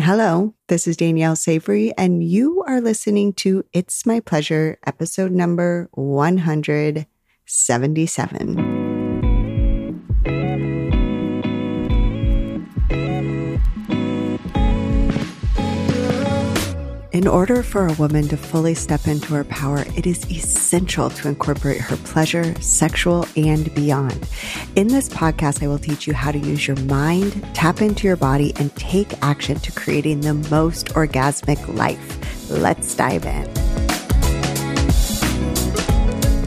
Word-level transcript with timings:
Hello, 0.00 0.54
this 0.68 0.86
is 0.86 0.96
Danielle 0.96 1.36
Savory, 1.36 1.92
and 1.98 2.24
you 2.24 2.64
are 2.66 2.80
listening 2.80 3.34
to 3.34 3.66
It's 3.74 4.06
My 4.06 4.20
Pleasure, 4.20 4.78
episode 4.86 5.30
number 5.30 5.90
177. 5.92 8.79
In 17.20 17.28
order 17.28 17.62
for 17.62 17.86
a 17.86 17.92
woman 17.92 18.28
to 18.28 18.36
fully 18.38 18.72
step 18.72 19.06
into 19.06 19.34
her 19.34 19.44
power, 19.44 19.84
it 19.94 20.06
is 20.06 20.24
essential 20.30 21.10
to 21.10 21.28
incorporate 21.28 21.78
her 21.78 21.98
pleasure, 21.98 22.58
sexual, 22.62 23.26
and 23.36 23.74
beyond. 23.74 24.26
In 24.74 24.88
this 24.88 25.10
podcast, 25.10 25.62
I 25.62 25.66
will 25.68 25.78
teach 25.78 26.06
you 26.06 26.14
how 26.14 26.32
to 26.32 26.38
use 26.38 26.66
your 26.66 26.78
mind, 26.84 27.46
tap 27.52 27.82
into 27.82 28.06
your 28.06 28.16
body, 28.16 28.54
and 28.56 28.74
take 28.74 29.12
action 29.22 29.60
to 29.60 29.72
creating 29.72 30.22
the 30.22 30.32
most 30.32 30.94
orgasmic 30.94 31.76
life. 31.76 32.48
Let's 32.50 32.94
dive 32.94 33.26
in. 33.26 33.44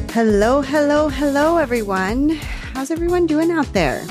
Hello, 0.10 0.62
hello, 0.62 1.08
hello, 1.08 1.58
everyone. 1.58 2.30
How's 2.74 2.90
everyone 2.90 3.28
doing 3.28 3.52
out 3.52 3.72
there? 3.74 4.04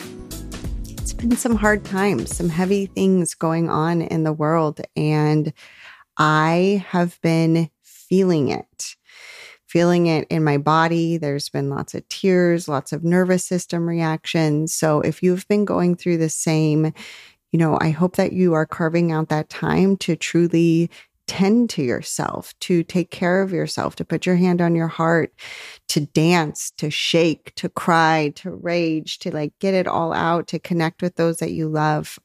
It's 0.85 1.13
been 1.13 1.35
some 1.35 1.57
hard 1.57 1.85
times, 1.85 2.37
some 2.37 2.51
heavy 2.51 2.87
things 2.87 3.35
going 3.35 3.69
on 3.69 4.01
in 4.01 4.23
the 4.23 4.33
world, 4.33 4.81
and 4.95 5.53
I 6.17 6.85
have 6.89 7.21
been 7.23 7.71
feeling 7.83 8.49
it, 8.49 8.97
feeling 9.67 10.07
it 10.07 10.27
in 10.29 10.45
my 10.45 10.59
body. 10.59 11.17
There's 11.17 11.49
been 11.49 11.71
lots 11.71 11.95
of 11.95 12.07
tears, 12.09 12.69
lots 12.69 12.93
of 12.93 13.05
nervous 13.05 13.45
system 13.45 13.89
reactions. 13.89 14.75
So 14.75 15.01
if 15.01 15.23
you've 15.23 15.49
been 15.49 15.65
going 15.65 15.97
through 15.97 16.19
the 16.19 16.29
same, 16.29 16.93
you 17.53 17.59
know, 17.59 17.79
I 17.81 17.91
hope 17.91 18.17
that 18.17 18.33
you 18.33 18.55
are 18.55 18.67
carving 18.67 19.13
out 19.13 19.29
that 19.29 19.49
time 19.49 19.97
to 19.99 20.17
truly 20.17 20.91
tend 21.27 21.71
to 21.71 21.83
yourself, 21.83 22.53
to 22.61 22.83
take 22.83 23.11
care 23.11 23.41
of 23.41 23.53
yourself, 23.53 23.97
to 23.97 24.05
put 24.05 24.27
your 24.27 24.37
hand 24.37 24.61
on 24.61 24.75
your 24.75 24.89
heart, 24.89 25.33
to 25.89 26.01
dance, 26.01 26.73
to 26.77 26.91
shake, 26.91 27.55
to 27.55 27.69
cry, 27.69 28.33
to 28.37 28.51
rage, 28.51 29.19
to 29.21 29.31
like 29.31 29.53
get 29.59 29.73
it 29.73 29.87
all 29.87 30.13
out, 30.13 30.49
to 30.49 30.59
connect 30.59 31.01
with 31.01 31.17
those 31.17 31.39
that 31.39 31.53
you 31.53 31.69
love. 31.69 32.19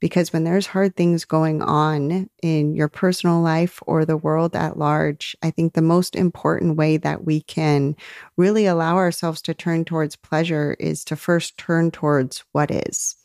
Because 0.00 0.32
when 0.32 0.44
there's 0.44 0.66
hard 0.68 0.96
things 0.96 1.24
going 1.24 1.62
on 1.62 2.28
in 2.42 2.74
your 2.74 2.88
personal 2.88 3.40
life 3.40 3.80
or 3.86 4.04
the 4.04 4.16
world 4.16 4.56
at 4.56 4.78
large, 4.78 5.36
I 5.42 5.50
think 5.50 5.74
the 5.74 5.82
most 5.82 6.16
important 6.16 6.76
way 6.76 6.96
that 6.96 7.24
we 7.24 7.42
can 7.42 7.96
really 8.40 8.64
allow 8.64 8.96
ourselves 8.96 9.42
to 9.42 9.52
turn 9.52 9.84
towards 9.84 10.16
pleasure 10.16 10.74
is 10.80 11.04
to 11.04 11.14
first 11.14 11.58
turn 11.58 11.90
towards 11.90 12.42
what 12.52 12.70
is 12.70 13.16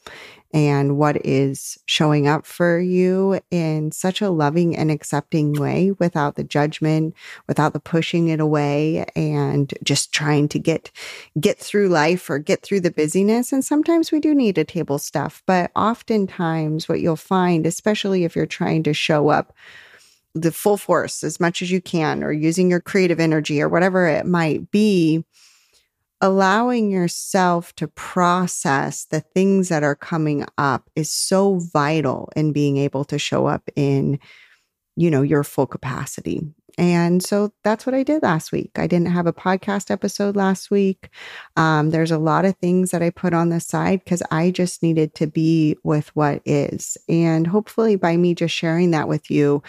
and 0.53 0.97
what 0.97 1.25
is 1.25 1.77
showing 1.85 2.27
up 2.27 2.45
for 2.45 2.79
you 2.79 3.39
in 3.49 3.93
such 3.93 4.21
a 4.21 4.29
loving 4.29 4.75
and 4.75 4.91
accepting 4.91 5.53
way 5.53 5.91
without 5.99 6.35
the 6.35 6.43
judgment, 6.43 7.13
without 7.47 7.71
the 7.71 7.79
pushing 7.79 8.27
it 8.27 8.41
away 8.41 9.05
and 9.15 9.73
just 9.83 10.11
trying 10.11 10.49
to 10.49 10.59
get 10.59 10.91
get 11.39 11.57
through 11.57 11.87
life 11.87 12.29
or 12.29 12.37
get 12.37 12.61
through 12.61 12.81
the 12.81 12.91
busyness. 12.91 13.53
And 13.53 13.63
sometimes 13.63 14.11
we 14.11 14.19
do 14.19 14.35
need 14.35 14.57
a 14.57 14.65
table 14.65 14.99
stuff, 14.99 15.41
but 15.45 15.71
oftentimes 15.77 16.89
what 16.89 16.99
you'll 16.99 17.15
find, 17.15 17.65
especially 17.65 18.25
if 18.25 18.35
you're 18.35 18.45
trying 18.45 18.83
to 18.83 18.93
show 18.93 19.29
up 19.29 19.53
the 20.35 20.51
full 20.51 20.77
force 20.77 21.23
as 21.23 21.39
much 21.39 21.61
as 21.61 21.71
you 21.71 21.81
can 21.81 22.23
or 22.23 22.31
using 22.31 22.69
your 22.69 22.81
creative 22.81 23.19
energy 23.19 23.61
or 23.61 23.69
whatever 23.69 24.05
it 24.05 24.25
might 24.25 24.69
be, 24.69 25.23
allowing 26.21 26.91
yourself 26.91 27.73
to 27.75 27.87
process 27.87 29.05
the 29.05 29.21
things 29.21 29.69
that 29.69 29.83
are 29.83 29.95
coming 29.95 30.45
up 30.57 30.89
is 30.95 31.09
so 31.09 31.59
vital 31.73 32.29
in 32.35 32.51
being 32.51 32.77
able 32.77 33.05
to 33.05 33.17
show 33.17 33.47
up 33.47 33.69
in 33.75 34.19
you 34.97 35.09
know 35.09 35.21
your 35.21 35.43
full 35.43 35.67
capacity. 35.67 36.41
And 36.77 37.23
so 37.23 37.53
that's 37.63 37.85
what 37.85 37.95
i 37.95 38.03
did 38.03 38.21
last 38.21 38.51
week. 38.51 38.71
I 38.75 38.87
didn't 38.87 39.07
have 39.07 39.27
a 39.27 39.33
podcast 39.33 39.89
episode 39.89 40.35
last 40.35 40.69
week. 40.69 41.09
Um, 41.55 41.91
there's 41.91 42.11
a 42.11 42.17
lot 42.17 42.43
of 42.43 42.57
things 42.57 42.91
that 42.91 43.01
i 43.01 43.09
put 43.09 43.33
on 43.33 43.49
the 43.49 43.59
side 43.59 44.03
because 44.03 44.21
i 44.31 44.51
just 44.51 44.83
needed 44.83 45.15
to 45.15 45.27
be 45.27 45.77
with 45.83 46.13
what 46.15 46.41
is. 46.45 46.97
And 47.07 47.47
hopefully 47.47 47.95
by 47.95 48.17
me 48.17 48.35
just 48.35 48.55
sharing 48.55 48.91
that 48.91 49.07
with 49.07 49.29
you 49.31 49.63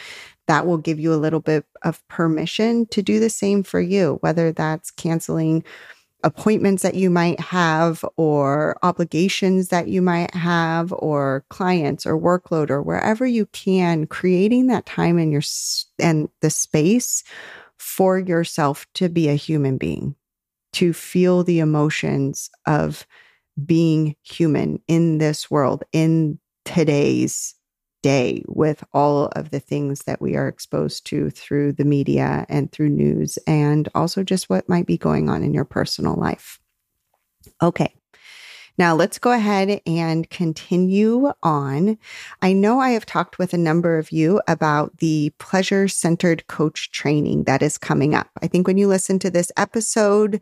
that 0.46 0.66
will 0.66 0.78
give 0.78 1.00
you 1.00 1.12
a 1.12 1.16
little 1.16 1.40
bit 1.40 1.64
of 1.82 2.06
permission 2.08 2.86
to 2.86 3.02
do 3.02 3.20
the 3.20 3.30
same 3.30 3.62
for 3.62 3.80
you 3.80 4.18
whether 4.20 4.52
that's 4.52 4.90
canceling 4.90 5.64
appointments 6.22 6.82
that 6.82 6.94
you 6.94 7.10
might 7.10 7.38
have 7.38 8.04
or 8.16 8.76
obligations 8.82 9.68
that 9.68 9.88
you 9.88 10.02
might 10.02 10.34
have 10.34 10.92
or 10.94 11.44
clients 11.50 12.06
or 12.06 12.18
workload 12.18 12.70
or 12.70 12.82
wherever 12.82 13.26
you 13.26 13.46
can 13.46 14.06
creating 14.06 14.66
that 14.66 14.86
time 14.86 15.18
in 15.18 15.30
your 15.30 15.42
and 16.00 16.28
the 16.40 16.50
space 16.50 17.22
for 17.78 18.18
yourself 18.18 18.86
to 18.94 19.08
be 19.08 19.28
a 19.28 19.34
human 19.34 19.76
being 19.76 20.16
to 20.72 20.92
feel 20.92 21.44
the 21.44 21.58
emotions 21.58 22.50
of 22.66 23.06
being 23.64 24.16
human 24.22 24.82
in 24.88 25.18
this 25.18 25.50
world 25.50 25.84
in 25.92 26.38
today's 26.64 27.54
day 28.06 28.44
with 28.46 28.84
all 28.94 29.26
of 29.34 29.50
the 29.50 29.58
things 29.58 30.04
that 30.04 30.20
we 30.20 30.36
are 30.36 30.46
exposed 30.46 31.04
to 31.04 31.28
through 31.28 31.72
the 31.72 31.84
media 31.84 32.46
and 32.48 32.70
through 32.70 32.88
news, 32.88 33.36
and 33.48 33.88
also 33.96 34.22
just 34.22 34.48
what 34.48 34.68
might 34.68 34.86
be 34.86 34.96
going 34.96 35.28
on 35.28 35.42
in 35.42 35.52
your 35.52 35.64
personal 35.64 36.14
life. 36.14 36.60
Okay. 37.60 37.92
Now 38.78 38.94
let's 38.94 39.18
go 39.18 39.32
ahead 39.32 39.80
and 39.86 40.30
continue 40.30 41.32
on. 41.42 41.98
I 42.40 42.52
know 42.52 42.78
I 42.78 42.90
have 42.90 43.06
talked 43.06 43.40
with 43.40 43.52
a 43.52 43.58
number 43.58 43.98
of 43.98 44.12
you 44.12 44.40
about 44.46 44.98
the 44.98 45.32
pleasure 45.38 45.88
centered 45.88 46.46
coach 46.46 46.92
training 46.92 47.44
that 47.44 47.60
is 47.60 47.76
coming 47.76 48.14
up. 48.14 48.28
I 48.40 48.46
think 48.46 48.68
when 48.68 48.78
you 48.78 48.86
listen 48.86 49.18
to 49.20 49.30
this 49.30 49.50
episode, 49.56 50.40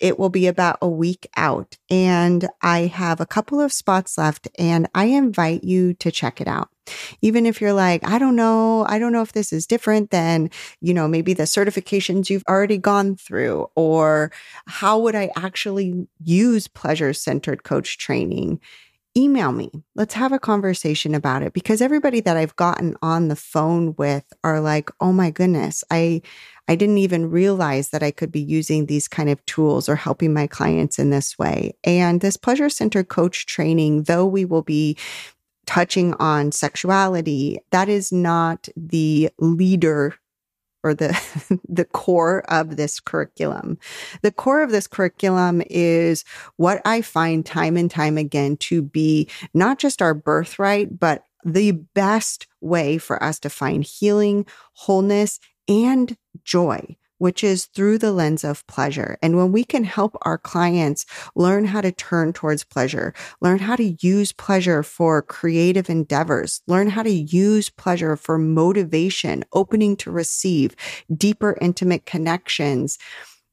it 0.00 0.18
will 0.18 0.30
be 0.30 0.48
about 0.48 0.78
a 0.82 0.88
week 0.88 1.28
out 1.36 1.76
and 1.88 2.48
I 2.60 2.86
have 2.86 3.20
a 3.20 3.26
couple 3.26 3.60
of 3.60 3.72
spots 3.72 4.18
left 4.18 4.48
and 4.58 4.88
I 4.96 5.04
invite 5.04 5.62
you 5.62 5.94
to 5.94 6.10
check 6.10 6.40
it 6.40 6.48
out. 6.48 6.73
Even 7.22 7.46
if 7.46 7.60
you're 7.60 7.72
like, 7.72 8.06
I 8.06 8.18
don't 8.18 8.36
know, 8.36 8.84
I 8.88 8.98
don't 8.98 9.12
know 9.12 9.22
if 9.22 9.32
this 9.32 9.52
is 9.52 9.66
different 9.66 10.10
than, 10.10 10.50
you 10.80 10.94
know, 10.94 11.08
maybe 11.08 11.34
the 11.34 11.44
certifications 11.44 12.30
you've 12.30 12.44
already 12.48 12.78
gone 12.78 13.16
through, 13.16 13.66
or 13.76 14.32
how 14.66 14.98
would 15.00 15.14
I 15.14 15.30
actually 15.36 16.06
use 16.22 16.68
pleasure 16.68 17.12
centered 17.12 17.64
coach 17.64 17.98
training? 17.98 18.60
Email 19.16 19.52
me. 19.52 19.70
Let's 19.94 20.14
have 20.14 20.32
a 20.32 20.40
conversation 20.40 21.14
about 21.14 21.42
it 21.44 21.52
because 21.52 21.80
everybody 21.80 22.20
that 22.22 22.36
I've 22.36 22.56
gotten 22.56 22.96
on 23.00 23.28
the 23.28 23.36
phone 23.36 23.94
with 23.96 24.24
are 24.42 24.60
like, 24.60 24.90
"Oh 25.00 25.12
my 25.12 25.30
goodness, 25.30 25.84
I 25.90 26.22
I 26.66 26.74
didn't 26.76 26.98
even 26.98 27.30
realize 27.30 27.90
that 27.90 28.02
I 28.02 28.10
could 28.10 28.32
be 28.32 28.40
using 28.40 28.86
these 28.86 29.06
kind 29.06 29.28
of 29.30 29.44
tools 29.46 29.88
or 29.88 29.96
helping 29.96 30.32
my 30.32 30.46
clients 30.46 30.98
in 30.98 31.10
this 31.10 31.38
way. 31.38 31.74
And 31.84 32.20
this 32.22 32.36
pleasure 32.38 32.68
centered 32.70 33.08
coach 33.08 33.46
training, 33.46 34.04
though 34.04 34.26
we 34.26 34.44
will 34.46 34.62
be 34.62 34.96
touching 35.66 36.14
on 36.14 36.52
sexuality, 36.52 37.58
that 37.70 37.88
is 37.88 38.12
not 38.12 38.68
the 38.76 39.30
leader 39.38 40.14
or 40.82 40.94
the 40.94 41.18
the 41.68 41.84
core 41.84 42.44
of 42.50 42.76
this 42.76 43.00
curriculum. 43.00 43.78
The 44.22 44.32
core 44.32 44.62
of 44.62 44.70
this 44.70 44.86
curriculum 44.86 45.62
is 45.68 46.24
what 46.56 46.80
I 46.84 47.00
find 47.00 47.44
time 47.44 47.76
and 47.76 47.90
time 47.90 48.18
again 48.18 48.56
to 48.58 48.82
be 48.82 49.28
not 49.52 49.78
just 49.78 50.02
our 50.02 50.14
birthright, 50.14 50.98
but 50.98 51.24
the 51.44 51.72
best 51.72 52.46
way 52.60 52.98
for 52.98 53.22
us 53.22 53.38
to 53.40 53.50
find 53.50 53.84
healing, 53.84 54.46
wholeness, 54.74 55.40
and 55.68 56.16
joy 56.44 56.96
which 57.24 57.42
is 57.42 57.64
through 57.64 57.96
the 57.96 58.12
lens 58.12 58.44
of 58.44 58.66
pleasure. 58.66 59.16
And 59.22 59.34
when 59.34 59.50
we 59.50 59.64
can 59.64 59.84
help 59.84 60.14
our 60.22 60.36
clients 60.36 61.06
learn 61.34 61.64
how 61.64 61.80
to 61.80 61.90
turn 61.90 62.34
towards 62.34 62.64
pleasure, 62.64 63.14
learn 63.40 63.60
how 63.60 63.76
to 63.76 63.96
use 64.06 64.30
pleasure 64.30 64.82
for 64.82 65.22
creative 65.22 65.88
endeavors, 65.88 66.60
learn 66.66 66.90
how 66.90 67.02
to 67.02 67.10
use 67.10 67.70
pleasure 67.70 68.14
for 68.14 68.36
motivation, 68.36 69.42
opening 69.54 69.96
to 69.96 70.10
receive 70.10 70.76
deeper 71.16 71.56
intimate 71.62 72.04
connections, 72.04 72.98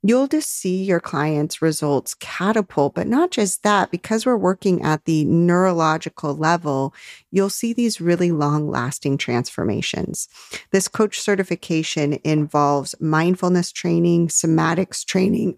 you'll 0.04 0.28
just 0.28 0.52
see 0.52 0.84
your 0.84 1.00
clients' 1.00 1.62
results 1.62 2.14
catapult. 2.16 2.96
But 2.96 3.08
not 3.08 3.32
just 3.32 3.64
that, 3.64 3.92
because 3.92 4.26
we're 4.26 4.38
working 4.38 4.82
at 4.82 5.06
the 5.06 5.26
neurological 5.26 6.36
level, 6.36 6.94
you'll 7.32 7.50
see 7.50 7.74
these 7.74 8.02
really 8.02 8.32
long 8.32 8.70
lasting 8.70 9.18
transformations. 9.18 10.28
This 10.72 10.88
coach 10.88 11.20
certification 11.20 12.20
involves 12.24 12.96
mindfulness 13.00 13.72
training, 13.72 14.30
somatics 14.30 15.06
training, 15.06 15.58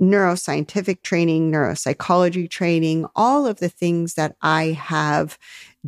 neuroscientific 0.00 1.02
training, 1.02 1.52
neuropsychology 1.52 2.50
training, 2.50 3.06
all 3.14 3.46
of 3.46 3.60
the 3.60 3.68
things 3.68 4.14
that 4.14 4.34
I 4.42 4.72
have 4.72 5.38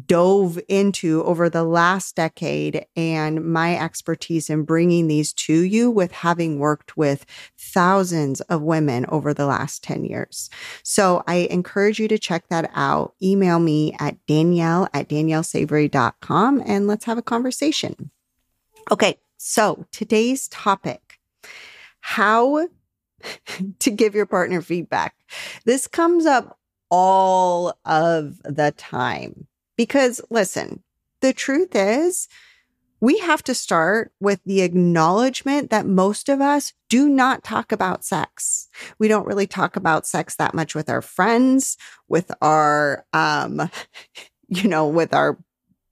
dove 0.06 0.58
into 0.69 1.23
over 1.25 1.49
the 1.49 1.64
last 1.64 2.17
decade 2.17 2.85
and 2.96 3.44
my 3.44 3.79
expertise 3.79 4.50
in 4.50 4.64
bringing 4.64 5.06
these 5.06 5.32
to 5.32 5.61
you 5.61 5.91
with 5.91 6.12
having 6.12 6.58
worked 6.58 6.96
with 6.96 7.25
thousands 7.56 8.41
of 8.43 8.62
women 8.62 9.06
over 9.08 9.32
the 9.32 9.46
last 9.46 9.82
10 9.85 10.05
years. 10.05 10.50
So 10.82 11.23
I 11.26 11.49
encourage 11.50 12.00
you 12.00 12.08
to 12.08 12.19
check 12.19 12.49
that 12.49 12.70
out. 12.75 13.14
Email 13.23 13.61
me 13.61 13.94
at 14.00 14.17
danielle 14.26 14.88
at 14.93 15.08
daniellesavory.com 15.08 16.62
and 16.67 16.87
let's 16.87 17.05
have 17.05 17.19
a 17.19 17.23
conversation. 17.23 18.11
Okay. 18.91 19.19
So 19.37 19.85
today's 19.93 20.49
topic, 20.49 21.19
how 22.00 22.69
to 23.79 23.91
give 23.91 24.14
your 24.14 24.26
partner 24.26 24.62
feedback. 24.62 25.14
This 25.64 25.87
comes 25.87 26.26
up 26.26 26.58
all 26.91 27.79
of 27.85 28.41
the 28.43 28.73
time. 28.76 29.46
Because 29.76 30.20
listen, 30.30 30.82
the 31.20 31.32
truth 31.32 31.74
is, 31.74 32.28
we 33.00 33.18
have 33.18 33.42
to 33.44 33.54
start 33.54 34.12
with 34.18 34.40
the 34.46 34.62
acknowledgement 34.62 35.70
that 35.70 35.84
most 35.84 36.30
of 36.30 36.40
us 36.40 36.72
do 36.88 37.08
not 37.08 37.44
talk 37.44 37.70
about 37.70 38.04
sex. 38.04 38.68
We 38.98 39.08
don't 39.08 39.26
really 39.26 39.46
talk 39.46 39.76
about 39.76 40.06
sex 40.06 40.36
that 40.36 40.54
much 40.54 40.74
with 40.74 40.88
our 40.88 41.02
friends, 41.02 41.76
with 42.08 42.30
our, 42.40 43.04
um, 43.12 43.70
you 44.48 44.68
know, 44.68 44.88
with 44.88 45.12
our 45.12 45.38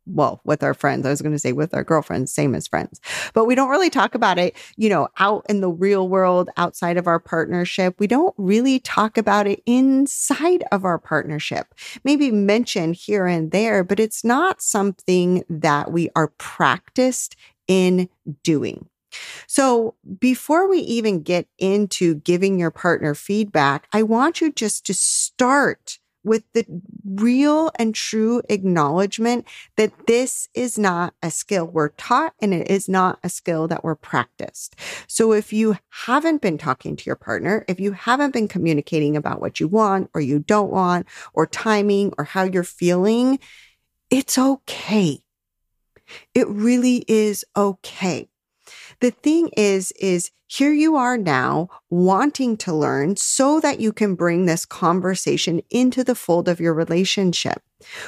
well, 0.07 0.41
with 0.45 0.63
our 0.63 0.75
friends. 0.75 1.07
I 1.07 1.11
was 1.11 1.23
going 1.23 1.33
to 1.33 1.39
say 1.39 1.53
with 1.53 1.75
our 1.75 1.85
girlfriends, 1.85 2.33
same 2.33 2.55
as 2.55 2.67
friends, 2.67 3.01
but 3.35 3.45
we 3.45 3.55
don't 3.55 3.71
really 3.71 3.91
talk 3.91 4.15
about 4.15 4.39
it, 4.39 4.57
you 4.77 4.89
know, 4.89 5.09
out 5.19 5.45
in 5.49 5.61
the 5.61 5.71
real 5.71 6.09
world 6.09 6.51
outside 6.57 6.97
of 6.97 7.07
our 7.07 7.21
partnership. 7.21 7.95
We 7.99 8.07
don't 8.07 8.35
really 8.37 8.81
talk 8.81 9.17
about 9.17 9.47
it 9.47 9.63
inside 9.67 10.65
of 10.73 10.85
our 10.85 10.99
partnership. 10.99 11.75
Maybe 12.05 12.31
mention 12.31 12.93
here 12.93 13.27
and 13.27 13.51
there, 13.51 13.85
but 13.85 14.01
it's 14.01 14.25
not 14.25 14.63
something 14.63 15.45
that 15.49 15.93
we 15.93 16.11
are 16.17 16.29
practiced 16.39 17.37
in 17.69 18.09
doing. 18.43 18.89
So 19.47 19.95
before 20.19 20.69
we 20.69 20.79
even 20.79 21.23
get 21.23 21.47
into 21.59 22.17
giving 22.17 22.59
your 22.59 22.71
partner 22.71 23.15
feedback, 23.15 23.87
I 23.93 24.03
want 24.03 24.41
you 24.41 24.51
just 24.51 24.87
to 24.87 24.95
start 24.95 25.99
with 26.25 26.45
the 26.53 26.65
real 27.05 27.71
and 27.79 27.95
true 27.95 28.43
acknowledgement 28.49 29.47
that 29.77 30.07
this 30.07 30.49
is 30.55 30.79
not 30.79 31.15
a 31.23 31.31
skill 31.31 31.67
we're 31.67 31.91
taught 31.91 32.35
and 32.41 32.55
it 32.55 32.71
is 32.71 32.89
not 32.89 33.19
a 33.23 33.29
skill 33.29 33.69
that 33.69 33.85
we're 33.85 33.95
practiced. 33.95 34.77
So 35.07 35.33
if 35.33 35.53
you 35.53 35.77
haven't 35.91 36.43
been 36.43 36.59
talking 36.59 36.97
to 36.97 37.05
your 37.05 37.17
partner, 37.17 37.65
if 37.69 37.81
you 37.81 37.93
haven't 37.93 38.33
been 38.33 38.49
communicating 38.49 39.17
about 39.17 39.41
what 39.41 39.61
you 39.61 39.69
want 39.69 40.11
or 40.15 40.21
you 40.21 40.39
don't 40.39 40.71
want 40.71 41.07
or 41.33 41.47
timing 41.47 42.13
or 42.19 42.25
how 42.25 42.45
you're 42.45 42.65
feeling, 42.65 43.39
it's 44.11 44.39
okay. 44.39 45.21
It 46.35 46.49
really 46.49 47.05
is 47.09 47.45
okay. 47.57 48.29
The 49.03 49.11
thing 49.11 49.51
is, 49.57 49.93
is 49.99 50.31
here 50.47 50.73
you 50.73 50.95
are 50.95 51.19
now 51.19 51.69
wanting 51.91 52.57
to 52.59 52.73
learn 52.73 53.17
so 53.17 53.59
that 53.59 53.81
you 53.81 53.93
can 53.93 54.15
bring 54.15 54.47
this 54.47 54.65
conversation 54.65 55.61
into 55.71 56.05
the 56.05 56.15
fold 56.15 56.49
of 56.49 56.61
your 56.61 56.73
relationship. 56.73 57.65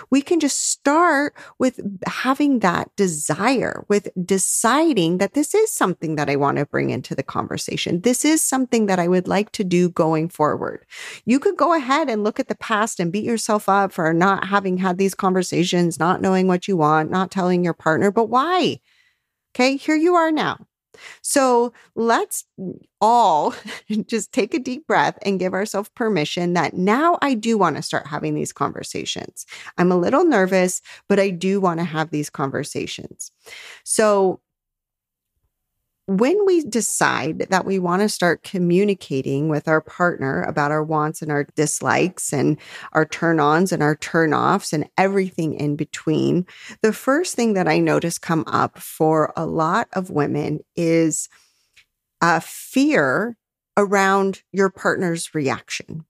We 0.08 0.22
can 0.22 0.38
just 0.38 0.70
start 0.70 1.34
with 1.58 1.80
having 2.06 2.60
that 2.60 2.94
desire, 2.94 3.84
with 3.88 4.08
deciding 4.24 5.18
that 5.18 5.34
this 5.34 5.52
is 5.52 5.72
something 5.72 6.14
that 6.14 6.30
I 6.30 6.36
want 6.36 6.58
to 6.58 6.66
bring 6.66 6.90
into 6.90 7.16
the 7.16 7.24
conversation. 7.24 8.02
This 8.02 8.24
is 8.24 8.40
something 8.40 8.86
that 8.86 9.00
I 9.00 9.08
would 9.08 9.26
like 9.26 9.50
to 9.52 9.64
do 9.64 9.88
going 9.88 10.28
forward. 10.28 10.86
You 11.24 11.40
could 11.40 11.56
go 11.56 11.74
ahead 11.74 12.08
and 12.08 12.22
look 12.22 12.38
at 12.38 12.46
the 12.46 12.54
past 12.54 13.00
and 13.00 13.10
beat 13.10 13.24
yourself 13.24 13.68
up 13.68 13.90
for 13.90 14.14
not 14.14 14.46
having 14.46 14.78
had 14.78 14.98
these 14.98 15.16
conversations, 15.16 15.98
not 15.98 16.22
knowing 16.22 16.46
what 16.46 16.68
you 16.68 16.76
want, 16.76 17.10
not 17.10 17.32
telling 17.32 17.64
your 17.64 17.74
partner, 17.74 18.12
but 18.12 18.28
why? 18.28 18.78
Okay, 19.56 19.76
here 19.76 19.96
you 19.96 20.14
are 20.14 20.30
now. 20.30 20.68
So 21.22 21.72
let's 21.94 22.44
all 23.00 23.54
just 24.06 24.32
take 24.32 24.54
a 24.54 24.58
deep 24.58 24.86
breath 24.86 25.18
and 25.22 25.38
give 25.38 25.54
ourselves 25.54 25.90
permission 25.94 26.54
that 26.54 26.74
now 26.74 27.18
I 27.22 27.34
do 27.34 27.58
want 27.58 27.76
to 27.76 27.82
start 27.82 28.06
having 28.06 28.34
these 28.34 28.52
conversations. 28.52 29.46
I'm 29.78 29.92
a 29.92 29.96
little 29.96 30.24
nervous, 30.24 30.80
but 31.08 31.20
I 31.20 31.30
do 31.30 31.60
want 31.60 31.80
to 31.80 31.84
have 31.84 32.10
these 32.10 32.30
conversations. 32.30 33.30
So 33.84 34.40
when 36.06 36.44
we 36.44 36.62
decide 36.62 37.46
that 37.50 37.64
we 37.64 37.78
want 37.78 38.02
to 38.02 38.08
start 38.08 38.42
communicating 38.42 39.48
with 39.48 39.68
our 39.68 39.80
partner 39.80 40.42
about 40.42 40.70
our 40.70 40.82
wants 40.84 41.22
and 41.22 41.32
our 41.32 41.44
dislikes 41.56 42.32
and 42.32 42.58
our 42.92 43.06
turn 43.06 43.40
ons 43.40 43.72
and 43.72 43.82
our 43.82 43.96
turn 43.96 44.34
offs 44.34 44.72
and 44.72 44.88
everything 44.98 45.54
in 45.54 45.76
between, 45.76 46.46
the 46.82 46.92
first 46.92 47.34
thing 47.34 47.54
that 47.54 47.68
I 47.68 47.78
notice 47.78 48.18
come 48.18 48.44
up 48.46 48.78
for 48.78 49.32
a 49.34 49.46
lot 49.46 49.88
of 49.94 50.10
women 50.10 50.60
is 50.76 51.28
a 52.20 52.40
fear 52.40 53.36
around 53.76 54.42
your 54.52 54.70
partner's 54.70 55.34
reaction. 55.34 56.04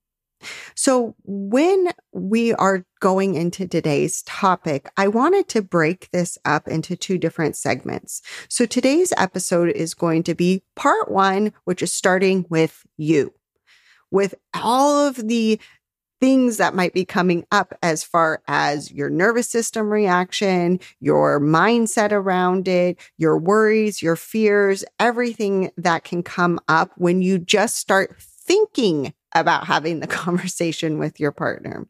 So, 0.74 1.14
when 1.24 1.90
we 2.12 2.52
are 2.54 2.84
going 3.00 3.34
into 3.34 3.66
today's 3.66 4.22
topic, 4.22 4.90
I 4.96 5.08
wanted 5.08 5.48
to 5.48 5.62
break 5.62 6.10
this 6.10 6.38
up 6.44 6.68
into 6.68 6.96
two 6.96 7.18
different 7.18 7.56
segments. 7.56 8.22
So, 8.48 8.66
today's 8.66 9.12
episode 9.16 9.70
is 9.70 9.94
going 9.94 10.22
to 10.24 10.34
be 10.34 10.62
part 10.76 11.10
one, 11.10 11.52
which 11.64 11.82
is 11.82 11.92
starting 11.92 12.46
with 12.48 12.86
you, 12.96 13.34
with 14.10 14.34
all 14.54 15.06
of 15.06 15.16
the 15.28 15.60
things 16.24 16.56
that 16.56 16.74
might 16.74 16.94
be 16.94 17.04
coming 17.04 17.44
up 17.52 17.74
as 17.82 18.02
far 18.02 18.42
as 18.48 18.90
your 18.90 19.10
nervous 19.10 19.46
system 19.46 19.90
reaction, 19.90 20.80
your 20.98 21.38
mindset 21.38 22.12
around 22.12 22.66
it, 22.66 22.98
your 23.18 23.36
worries, 23.36 24.00
your 24.00 24.16
fears, 24.16 24.84
everything 24.98 25.70
that 25.76 26.02
can 26.02 26.22
come 26.22 26.58
up 26.66 26.90
when 26.96 27.20
you 27.20 27.38
just 27.38 27.76
start 27.76 28.16
thinking 28.18 29.12
about 29.34 29.66
having 29.66 30.00
the 30.00 30.06
conversation 30.24 30.98
with 30.98 31.18
your 31.18 31.32
partner. 31.32 31.86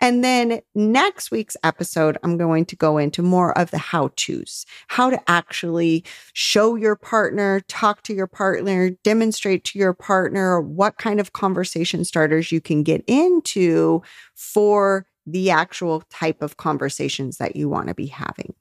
And 0.00 0.22
then 0.22 0.60
next 0.74 1.30
week's 1.30 1.56
episode, 1.64 2.18
I'm 2.22 2.36
going 2.36 2.64
to 2.66 2.76
go 2.76 2.98
into 2.98 3.22
more 3.22 3.56
of 3.58 3.70
the 3.70 3.78
how 3.78 4.10
to's, 4.16 4.64
how 4.88 5.10
to 5.10 5.30
actually 5.30 6.04
show 6.32 6.74
your 6.74 6.96
partner, 6.96 7.60
talk 7.68 8.02
to 8.02 8.14
your 8.14 8.26
partner, 8.26 8.90
demonstrate 9.02 9.64
to 9.64 9.78
your 9.78 9.92
partner 9.92 10.60
what 10.60 10.98
kind 10.98 11.20
of 11.20 11.32
conversation 11.32 12.04
starters 12.04 12.52
you 12.52 12.60
can 12.60 12.82
get 12.82 13.02
into 13.06 14.02
for 14.34 15.06
the 15.26 15.50
actual 15.50 16.02
type 16.10 16.42
of 16.42 16.56
conversations 16.56 17.38
that 17.38 17.56
you 17.56 17.68
want 17.68 17.88
to 17.88 17.94
be 17.94 18.06
having. 18.06 18.54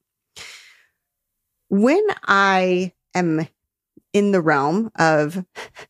When 1.69 2.04
I 2.24 2.94
am 3.13 3.48
in 4.15 4.31
the 4.31 4.39
realm 4.39 4.89
of 4.97 5.44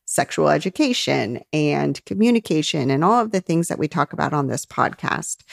sexual 0.05 0.49
education 0.49 1.43
and 1.53 2.03
communication 2.05 2.89
and 2.89 3.03
all 3.03 3.21
of 3.21 3.29
the 3.29 3.39
things 3.39 3.67
that 3.67 3.77
we 3.77 3.87
talk 3.87 4.13
about 4.13 4.33
on 4.33 4.47
this 4.47 4.65
podcast. 4.65 5.43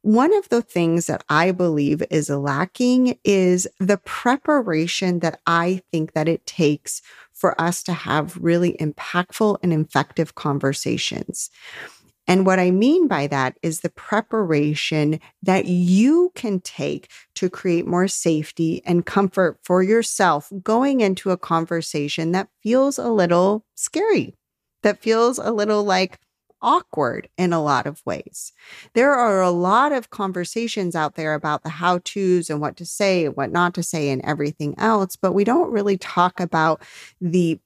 One 0.00 0.36
of 0.36 0.48
the 0.48 0.62
things 0.62 1.06
that 1.06 1.22
I 1.28 1.52
believe 1.52 2.02
is 2.10 2.28
lacking 2.28 3.20
is 3.22 3.68
the 3.78 3.98
preparation 3.98 5.20
that 5.20 5.38
I 5.46 5.80
think 5.92 6.12
that 6.14 6.26
it 6.26 6.44
takes 6.44 7.02
for 7.32 7.58
us 7.60 7.84
to 7.84 7.92
have 7.92 8.36
really 8.36 8.76
impactful 8.80 9.58
and 9.62 9.72
effective 9.72 10.34
conversations. 10.34 11.50
And 12.26 12.46
what 12.46 12.58
I 12.58 12.70
mean 12.70 13.08
by 13.08 13.26
that 13.28 13.58
is 13.62 13.80
the 13.80 13.90
preparation 13.90 15.20
that 15.42 15.66
you 15.66 16.30
can 16.34 16.60
take 16.60 17.10
to 17.34 17.50
create 17.50 17.86
more 17.86 18.08
safety 18.08 18.80
and 18.84 19.04
comfort 19.04 19.58
for 19.64 19.82
yourself 19.82 20.52
going 20.62 21.00
into 21.00 21.30
a 21.30 21.36
conversation 21.36 22.32
that 22.32 22.48
feels 22.62 22.98
a 22.98 23.10
little 23.10 23.64
scary, 23.74 24.36
that 24.82 25.02
feels 25.02 25.38
a 25.38 25.50
little 25.50 25.82
like 25.82 26.20
awkward 26.62 27.28
in 27.36 27.52
a 27.52 27.62
lot 27.62 27.86
of 27.86 28.00
ways. 28.06 28.52
There 28.94 29.12
are 29.12 29.42
a 29.42 29.50
lot 29.50 29.92
of 29.92 30.10
conversations 30.10 30.94
out 30.94 31.16
there 31.16 31.34
about 31.34 31.64
the 31.64 31.68
how 31.68 31.98
to's 32.04 32.48
and 32.48 32.60
what 32.60 32.76
to 32.76 32.86
say 32.86 33.26
and 33.26 33.36
what 33.36 33.50
not 33.50 33.74
to 33.74 33.82
say 33.82 34.10
and 34.10 34.22
everything 34.22 34.74
else, 34.78 35.16
but 35.16 35.32
we 35.32 35.44
don't 35.44 35.72
really 35.72 35.98
talk 35.98 36.40
about 36.40 36.82
the 37.20 37.60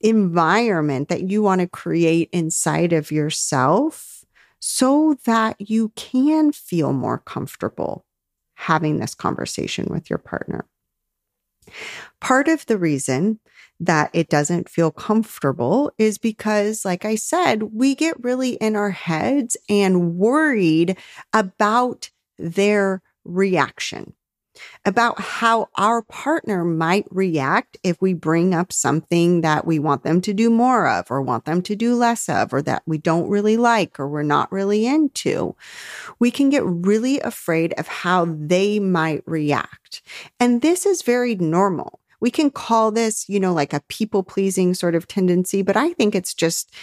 environment 0.00 1.08
that 1.08 1.28
you 1.28 1.42
want 1.42 1.60
to 1.60 1.66
create 1.66 2.28
inside 2.32 2.92
of 2.92 3.10
yourself 3.10 4.24
so 4.60 5.16
that 5.24 5.56
you 5.60 5.90
can 5.96 6.52
feel 6.52 6.92
more 6.92 7.18
comfortable 7.18 8.04
having 8.54 8.98
this 8.98 9.14
conversation 9.14 9.86
with 9.90 10.08
your 10.08 10.18
partner. 10.18 10.66
Part 12.20 12.48
of 12.48 12.64
the 12.66 12.78
reason 12.78 13.40
that 13.80 14.10
it 14.12 14.28
doesn't 14.28 14.68
feel 14.68 14.90
comfortable 14.90 15.92
is 15.98 16.16
because, 16.16 16.84
like 16.84 17.04
I 17.04 17.16
said, 17.16 17.64
we 17.74 17.94
get 17.94 18.22
really 18.22 18.54
in 18.54 18.76
our 18.76 18.90
heads 18.90 19.56
and 19.68 20.16
worried 20.16 20.96
about 21.32 22.10
their 22.38 23.02
reaction. 23.24 24.14
About 24.84 25.20
how 25.20 25.68
our 25.76 26.02
partner 26.02 26.64
might 26.64 27.06
react 27.10 27.76
if 27.82 28.00
we 28.00 28.14
bring 28.14 28.54
up 28.54 28.72
something 28.72 29.40
that 29.40 29.66
we 29.66 29.78
want 29.78 30.02
them 30.02 30.20
to 30.22 30.32
do 30.32 30.50
more 30.50 30.88
of 30.88 31.10
or 31.10 31.22
want 31.22 31.44
them 31.44 31.62
to 31.62 31.76
do 31.76 31.94
less 31.94 32.28
of 32.28 32.52
or 32.52 32.62
that 32.62 32.82
we 32.86 32.98
don't 32.98 33.28
really 33.28 33.56
like 33.56 33.98
or 33.98 34.08
we're 34.08 34.22
not 34.22 34.50
really 34.52 34.86
into. 34.86 35.54
We 36.18 36.30
can 36.30 36.50
get 36.50 36.64
really 36.64 37.20
afraid 37.20 37.74
of 37.78 37.88
how 37.88 38.26
they 38.26 38.78
might 38.78 39.22
react. 39.26 40.02
And 40.40 40.62
this 40.62 40.86
is 40.86 41.02
very 41.02 41.34
normal. 41.34 42.00
We 42.20 42.30
can 42.30 42.50
call 42.50 42.90
this, 42.90 43.28
you 43.28 43.38
know, 43.38 43.52
like 43.52 43.72
a 43.72 43.82
people 43.88 44.22
pleasing 44.22 44.74
sort 44.74 44.94
of 44.94 45.06
tendency, 45.06 45.62
but 45.62 45.76
I 45.76 45.92
think 45.92 46.14
it's 46.14 46.34
just, 46.34 46.74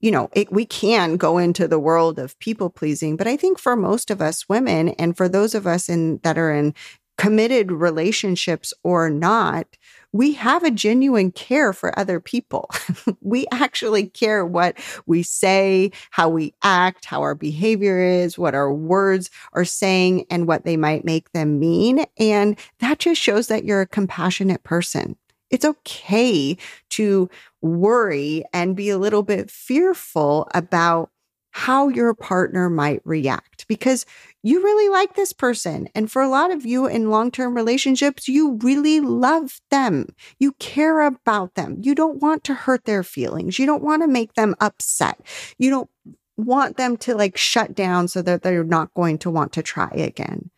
you 0.00 0.10
know, 0.10 0.30
it, 0.32 0.50
we 0.50 0.64
can 0.64 1.16
go 1.16 1.38
into 1.38 1.68
the 1.68 1.78
world 1.78 2.18
of 2.18 2.38
people 2.38 2.70
pleasing, 2.70 3.16
but 3.16 3.26
I 3.26 3.36
think 3.36 3.58
for 3.58 3.76
most 3.76 4.10
of 4.10 4.20
us 4.20 4.48
women 4.48 4.90
and 4.90 5.16
for 5.16 5.28
those 5.28 5.54
of 5.54 5.66
us 5.66 5.88
in 5.88 6.18
that 6.22 6.38
are 6.38 6.52
in 6.52 6.74
committed 7.20 7.70
relationships 7.70 8.72
or 8.82 9.10
not, 9.10 9.66
we 10.10 10.32
have 10.32 10.64
a 10.64 10.70
genuine 10.70 11.30
care 11.30 11.74
for 11.74 11.96
other 11.98 12.18
people. 12.18 12.70
we 13.20 13.46
actually 13.52 14.06
care 14.06 14.46
what 14.46 14.78
we 15.04 15.22
say, 15.22 15.92
how 16.12 16.30
we 16.30 16.54
act, 16.62 17.04
how 17.04 17.20
our 17.20 17.34
behavior 17.34 18.00
is, 18.00 18.38
what 18.38 18.54
our 18.54 18.72
words 18.72 19.28
are 19.52 19.66
saying, 19.66 20.24
and 20.30 20.48
what 20.48 20.64
they 20.64 20.78
might 20.78 21.04
make 21.04 21.30
them 21.32 21.58
mean. 21.60 22.06
And 22.18 22.58
that 22.78 23.00
just 23.00 23.20
shows 23.20 23.48
that 23.48 23.64
you're 23.64 23.82
a 23.82 23.86
compassionate 23.86 24.62
person. 24.62 25.14
It's 25.50 25.66
okay 25.66 26.56
to 26.90 27.28
worry 27.60 28.44
and 28.54 28.74
be 28.74 28.88
a 28.88 28.96
little 28.96 29.22
bit 29.22 29.50
fearful 29.50 30.48
about 30.54 31.10
how 31.52 31.88
your 31.88 32.14
partner 32.14 32.70
might 32.70 33.00
react 33.04 33.66
because 33.68 34.06
you 34.42 34.62
really 34.62 34.88
like 34.88 35.14
this 35.14 35.32
person. 35.32 35.88
And 35.94 36.10
for 36.10 36.22
a 36.22 36.28
lot 36.28 36.50
of 36.50 36.64
you 36.64 36.86
in 36.86 37.10
long 37.10 37.30
term 37.30 37.54
relationships, 37.54 38.28
you 38.28 38.58
really 38.62 39.00
love 39.00 39.60
them. 39.70 40.06
You 40.38 40.52
care 40.52 41.00
about 41.00 41.54
them. 41.54 41.78
You 41.80 41.94
don't 41.94 42.20
want 42.22 42.44
to 42.44 42.54
hurt 42.54 42.84
their 42.84 43.02
feelings. 43.02 43.58
You 43.58 43.66
don't 43.66 43.82
want 43.82 44.02
to 44.02 44.08
make 44.08 44.34
them 44.34 44.54
upset. 44.60 45.20
You 45.58 45.70
don't 45.70 45.90
want 46.36 46.76
them 46.76 46.96
to 46.98 47.14
like 47.14 47.36
shut 47.36 47.74
down 47.74 48.08
so 48.08 48.22
that 48.22 48.42
they're 48.42 48.64
not 48.64 48.94
going 48.94 49.18
to 49.18 49.30
want 49.30 49.52
to 49.52 49.62
try 49.62 49.90
again. 49.90 50.50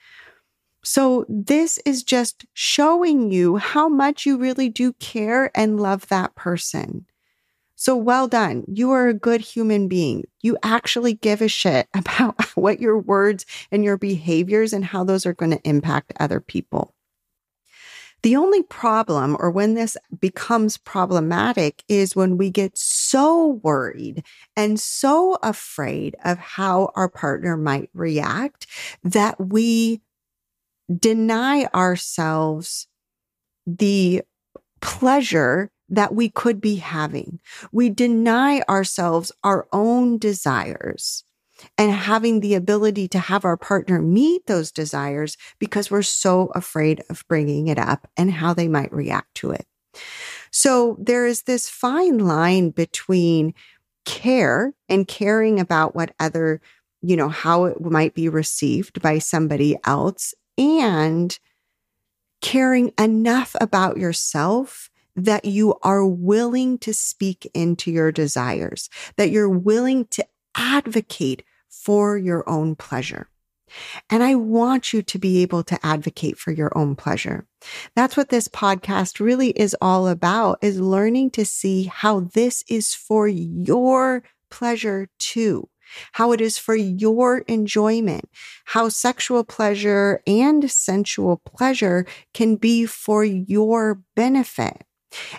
So 0.85 1.25
this 1.29 1.79
is 1.87 2.03
just 2.03 2.45
showing 2.55 3.31
you 3.31 3.57
how 3.57 3.89
much 3.89 4.27
you 4.27 4.37
really 4.37 4.69
do 4.69 4.93
care 4.95 5.51
and 5.55 5.81
love 5.81 6.09
that 6.09 6.35
person. 6.35 7.07
So 7.83 7.97
well 7.97 8.29
done. 8.29 8.63
You 8.69 8.93
are 8.93 9.09
a 9.09 9.13
good 9.13 9.41
human 9.41 9.89
being. 9.89 10.23
You 10.41 10.57
actually 10.63 11.15
give 11.15 11.43
a 11.43 11.49
shit 11.49 11.89
about 11.95 12.41
what 12.55 12.79
your 12.79 12.97
words 12.97 13.45
and 13.73 13.83
your 13.83 13.99
behaviors 13.99 14.73
and 14.73 14.85
how 14.85 15.03
those 15.03 15.27
are 15.27 15.35
going 15.35 15.51
to 15.51 15.69
impact 15.69 16.13
other 16.21 16.39
people. 16.39 16.95
The 18.23 18.37
only 18.37 18.63
problem, 18.63 19.37
or 19.41 19.51
when 19.51 19.75
this 19.75 19.97
becomes 20.21 20.77
problematic, 20.79 21.83
is 21.89 22.15
when 22.15 22.39
we 22.39 22.51
get 22.51 22.79
so 22.79 23.59
worried 23.65 24.23
and 24.57 24.79
so 24.79 25.37
afraid 25.43 26.15
of 26.25 26.39
how 26.39 26.93
our 26.95 27.09
partner 27.09 27.57
might 27.57 27.91
react 27.95 28.69
that 29.03 29.41
we 29.41 30.03
deny 31.01 31.65
ourselves 31.75 32.87
the 33.67 34.23
pleasure 34.81 35.72
that 35.93 36.15
we 36.15 36.29
could 36.29 36.61
be 36.61 36.77
having. 36.77 37.39
We 37.71 37.91
deny 37.91 38.63
ourselves 38.63 39.31
our 39.45 39.69
own 39.73 40.19
desires 40.19 41.23
and 41.79 41.93
having 41.93 42.41
the 42.41 42.55
ability 42.55 43.07
to 43.09 43.19
have 43.19 43.45
our 43.45 43.59
partner 43.59 44.01
meet 44.01 44.47
those 44.47 44.73
desires 44.73 45.37
because 45.59 45.91
we're 45.91 46.03
so 46.03 46.51
afraid 46.55 47.03
of 47.09 47.25
bringing 47.29 47.69
it 47.69 47.79
up 47.79 48.09
and 48.17 48.33
how 48.33 48.55
they 48.55 48.69
might 48.69 48.93
react 48.93 49.35
to 49.37 49.53
it. 49.53 49.67
So 50.51 50.97
there 50.99 51.27
is 51.27 51.43
this 51.43 51.69
fine 51.69 52.19
line 52.19 52.71
between 52.71 53.55
care 54.05 54.73
and 54.89 55.07
caring 55.07 55.61
about 55.61 55.95
what 55.95 56.15
other, 56.19 56.61
you 57.03 57.17
know, 57.17 57.29
how 57.29 57.65
it 57.67 57.81
might 57.81 58.15
be 58.15 58.29
received 58.29 59.03
by 59.03 59.19
somebody 59.19 59.77
else 59.85 60.35
and 60.57 61.39
caring 62.41 62.93
enough 62.99 63.55
about 63.61 63.99
yourself 63.99 64.91
that 65.17 65.45
you 65.45 65.75
are 65.83 66.07
willing 66.07 66.79
to 66.79 66.95
speak 66.95 67.51
into 67.55 67.91
your 67.91 68.13
desires, 68.13 68.89
that 69.17 69.31
you're 69.31 69.49
willing 69.49 70.07
to 70.07 70.27
advocate 70.55 71.43
for 71.69 72.17
your 72.17 72.49
own 72.49 72.75
pleasure. 72.77 73.29
And 74.11 74.23
I 74.23 74.35
want 74.35 74.93
you 74.93 75.03
to 75.03 75.19
be 75.19 75.41
able 75.43 75.63
to 75.65 75.87
advocate 75.87 76.39
for 76.39 76.51
your 76.51 76.77
own 76.77 76.95
pleasure. 76.95 77.47
That's 77.97 78.17
what 78.17 78.29
this 78.29 78.47
podcast 78.49 79.19
really 79.19 79.51
is 79.51 79.75
all 79.81 80.09
about 80.09 80.59
is 80.61 80.79
learning 80.79 81.31
to 81.33 81.47
see 81.47 81.85
how 81.85 82.21
this 82.21 82.65
is 82.69 82.95
for 82.95 83.27
your 83.29 84.23
pleasure 84.51 85.09
too 85.19 85.69
how 86.13 86.33
it 86.33 86.41
is 86.41 86.59
for 86.59 86.75
your 86.75 87.39
enjoyment, 87.41 88.29
how 88.65 88.89
sexual 88.89 89.45
pleasure 89.45 90.23
and 90.27 90.71
sensual 90.71 91.39
pleasure 91.45 92.07
can 92.33 92.57
be 92.57 92.87
for 92.87 93.25
your 93.25 94.01
benefit. 94.15 94.85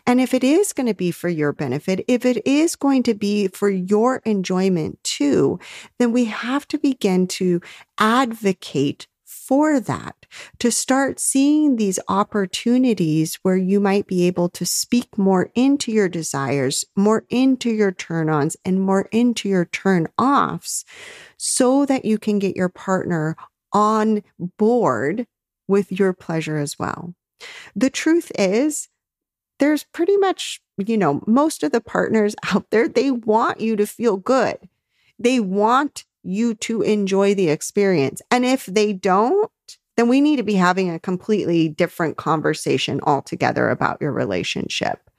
And 0.06 0.20
if 0.20 0.34
it 0.34 0.44
is 0.44 0.74
going 0.74 0.88
to 0.88 0.94
be 0.94 1.12
for 1.12 1.30
your 1.30 1.54
benefit, 1.54 2.04
if 2.08 2.26
it 2.26 2.46
is 2.46 2.76
going 2.76 3.04
to 3.04 3.14
be 3.14 3.48
for 3.48 3.70
your 3.70 4.18
enjoyment 4.26 5.04
too, 5.04 5.60
then 6.00 6.12
we 6.12 6.26
have 6.26 6.68
to 6.70 6.78
begin 6.78 7.28
to 7.28 7.62
advocate 7.98 9.08
for 9.26 9.80
that, 9.80 10.16
to 10.60 10.72
start 10.72 11.20
seeing 11.20 11.76
these 11.76 12.00
opportunities 12.08 13.40
where 13.42 13.58
you 13.58 13.80
might 13.80 14.08
be 14.08 14.26
able 14.26 14.48
to 14.48 14.66
speak 14.66 15.18
more 15.18 15.50
into 15.54 15.92
your 15.92 16.08
desires, 16.08 16.86
more 16.96 17.26
into 17.30 17.70
your 17.70 17.92
turn 17.92 18.30
ons, 18.30 18.56
and 18.64 18.82
more 18.82 19.10
into 19.12 19.50
your 19.50 19.66
turn 19.66 20.08
offs 20.18 20.86
so 21.36 21.86
that 21.86 22.06
you 22.06 22.18
can 22.18 22.40
get 22.40 22.56
your 22.56 22.70
partner 22.70 23.36
on 23.74 24.24
board 24.58 25.28
with 25.68 25.92
your 25.92 26.14
pleasure 26.14 26.58
as 26.58 26.80
well. 26.80 27.14
The 27.76 27.90
truth 27.90 28.32
is, 28.38 28.88
there's 29.64 29.86
pretty 29.86 30.18
much, 30.18 30.62
you 30.78 30.98
know, 30.98 31.24
most 31.26 31.64
of 31.64 31.72
the 31.72 31.80
partners 31.80 32.36
out 32.54 32.70
there, 32.70 32.90
they 32.90 33.10
want 33.10 33.62
you 33.62 33.78
to 33.78 33.88
feel 33.88 34.18
good. 34.18 34.58
They 35.18 35.40
want 35.40 36.04
you 36.22 36.54
to 36.56 36.82
enjoy 36.82 37.34
the 37.34 37.48
experience. 37.48 38.22
And 38.30 38.44
if 38.44 38.66
they 38.66 38.92
don't, 38.92 39.50
then 39.96 40.10
we 40.10 40.20
need 40.20 40.36
to 40.36 40.44
be 40.44 40.56
having 40.56 40.90
a 40.90 41.00
completely 41.00 41.70
different 41.70 42.18
conversation 42.18 43.00
altogether 43.04 43.70
about 43.70 44.02
your 44.02 44.12
relationship. 44.12 45.10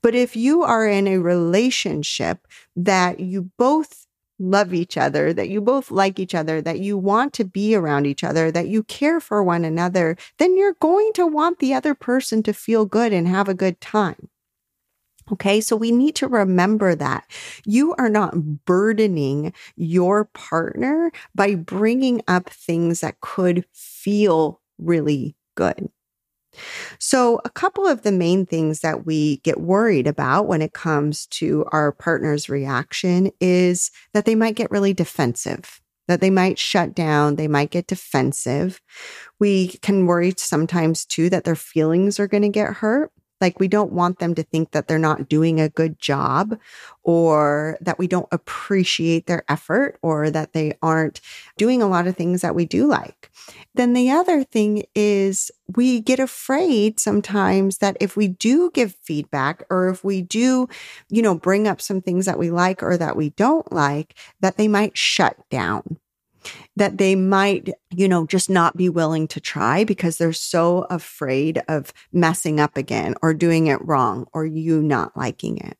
But 0.00 0.14
if 0.14 0.36
you 0.36 0.62
are 0.62 0.86
in 0.86 1.08
a 1.08 1.18
relationship 1.18 2.46
that 2.76 3.18
you 3.18 3.50
both 3.58 4.06
love 4.38 4.72
each 4.72 4.96
other, 4.96 5.32
that 5.32 5.48
you 5.48 5.60
both 5.60 5.90
like 5.90 6.18
each 6.18 6.34
other, 6.34 6.60
that 6.62 6.80
you 6.80 6.96
want 6.96 7.32
to 7.34 7.44
be 7.44 7.74
around 7.74 8.06
each 8.06 8.24
other, 8.24 8.50
that 8.50 8.68
you 8.68 8.82
care 8.84 9.20
for 9.20 9.42
one 9.42 9.64
another, 9.64 10.16
then 10.38 10.56
you're 10.56 10.76
going 10.80 11.12
to 11.14 11.26
want 11.26 11.58
the 11.58 11.74
other 11.74 11.94
person 11.94 12.42
to 12.44 12.52
feel 12.52 12.84
good 12.84 13.12
and 13.12 13.26
have 13.28 13.48
a 13.48 13.54
good 13.54 13.80
time. 13.80 14.28
Okay. 15.30 15.60
So 15.60 15.76
we 15.76 15.92
need 15.92 16.14
to 16.16 16.28
remember 16.28 16.94
that 16.94 17.24
you 17.66 17.94
are 17.98 18.08
not 18.08 18.64
burdening 18.64 19.52
your 19.76 20.24
partner 20.24 21.12
by 21.34 21.54
bringing 21.54 22.22
up 22.26 22.48
things 22.48 23.00
that 23.00 23.20
could 23.20 23.64
feel 23.72 24.60
really 24.78 25.36
good. 25.54 25.90
So, 26.98 27.40
a 27.44 27.50
couple 27.50 27.86
of 27.86 28.02
the 28.02 28.12
main 28.12 28.46
things 28.46 28.80
that 28.80 29.06
we 29.06 29.38
get 29.38 29.60
worried 29.60 30.06
about 30.06 30.46
when 30.46 30.62
it 30.62 30.72
comes 30.72 31.26
to 31.26 31.64
our 31.72 31.92
partner's 31.92 32.48
reaction 32.48 33.30
is 33.40 33.90
that 34.12 34.24
they 34.24 34.34
might 34.34 34.56
get 34.56 34.70
really 34.70 34.92
defensive, 34.92 35.80
that 36.06 36.20
they 36.20 36.30
might 36.30 36.58
shut 36.58 36.94
down, 36.94 37.36
they 37.36 37.48
might 37.48 37.70
get 37.70 37.86
defensive. 37.86 38.80
We 39.38 39.68
can 39.82 40.06
worry 40.06 40.34
sometimes 40.36 41.04
too 41.04 41.30
that 41.30 41.44
their 41.44 41.56
feelings 41.56 42.18
are 42.18 42.28
going 42.28 42.42
to 42.42 42.48
get 42.48 42.74
hurt. 42.74 43.12
Like 43.40 43.60
we 43.60 43.68
don't 43.68 43.92
want 43.92 44.18
them 44.18 44.34
to 44.34 44.42
think 44.42 44.72
that 44.72 44.88
they're 44.88 44.98
not 44.98 45.28
doing 45.28 45.60
a 45.60 45.68
good 45.68 45.98
job 45.98 46.58
or 47.04 47.78
that 47.80 47.98
we 47.98 48.06
don't 48.08 48.28
appreciate 48.32 49.26
their 49.26 49.44
effort 49.48 49.98
or 50.02 50.30
that 50.30 50.52
they 50.52 50.76
aren't 50.82 51.20
doing 51.56 51.80
a 51.80 51.88
lot 51.88 52.06
of 52.06 52.16
things 52.16 52.42
that 52.42 52.54
we 52.54 52.64
do 52.64 52.86
like. 52.86 53.30
Then 53.78 53.92
the 53.92 54.10
other 54.10 54.42
thing 54.42 54.82
is 54.96 55.52
we 55.76 56.00
get 56.00 56.18
afraid 56.18 56.98
sometimes 56.98 57.78
that 57.78 57.96
if 58.00 58.16
we 58.16 58.26
do 58.26 58.72
give 58.74 58.96
feedback 59.04 59.62
or 59.70 59.88
if 59.88 60.02
we 60.02 60.20
do, 60.20 60.68
you 61.08 61.22
know, 61.22 61.36
bring 61.36 61.68
up 61.68 61.80
some 61.80 62.00
things 62.00 62.26
that 62.26 62.40
we 62.40 62.50
like 62.50 62.82
or 62.82 62.96
that 62.96 63.14
we 63.14 63.30
don't 63.30 63.70
like, 63.70 64.16
that 64.40 64.56
they 64.56 64.66
might 64.66 64.98
shut 64.98 65.36
down 65.48 65.98
that 66.76 66.98
they 66.98 67.14
might, 67.14 67.68
you 67.90 68.08
know, 68.08 68.26
just 68.26 68.48
not 68.48 68.76
be 68.76 68.88
willing 68.88 69.28
to 69.28 69.40
try 69.40 69.84
because 69.84 70.16
they're 70.16 70.32
so 70.32 70.86
afraid 70.88 71.60
of 71.68 71.92
messing 72.12 72.58
up 72.58 72.76
again 72.76 73.14
or 73.22 73.34
doing 73.34 73.66
it 73.66 73.84
wrong 73.84 74.26
or 74.32 74.46
you 74.46 74.82
not 74.82 75.16
liking 75.16 75.58
it. 75.58 75.76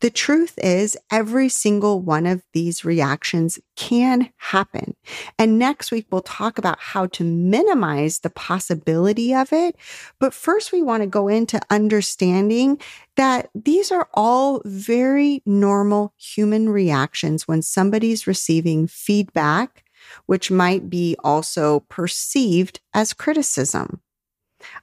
The 0.00 0.10
truth 0.10 0.58
is, 0.58 0.96
every 1.10 1.48
single 1.48 2.00
one 2.00 2.26
of 2.26 2.42
these 2.52 2.84
reactions 2.84 3.58
can 3.76 4.30
happen. 4.36 4.94
And 5.38 5.58
next 5.58 5.90
week, 5.90 6.06
we'll 6.10 6.22
talk 6.22 6.58
about 6.58 6.78
how 6.80 7.06
to 7.06 7.24
minimize 7.24 8.20
the 8.20 8.30
possibility 8.30 9.34
of 9.34 9.52
it. 9.52 9.76
But 10.18 10.34
first, 10.34 10.72
we 10.72 10.82
want 10.82 11.02
to 11.02 11.06
go 11.06 11.28
into 11.28 11.60
understanding 11.70 12.80
that 13.16 13.50
these 13.54 13.90
are 13.90 14.08
all 14.14 14.62
very 14.64 15.42
normal 15.44 16.14
human 16.16 16.68
reactions 16.68 17.46
when 17.46 17.62
somebody's 17.62 18.26
receiving 18.26 18.86
feedback, 18.86 19.84
which 20.26 20.50
might 20.50 20.88
be 20.88 21.16
also 21.22 21.80
perceived 21.80 22.80
as 22.94 23.12
criticism. 23.12 24.00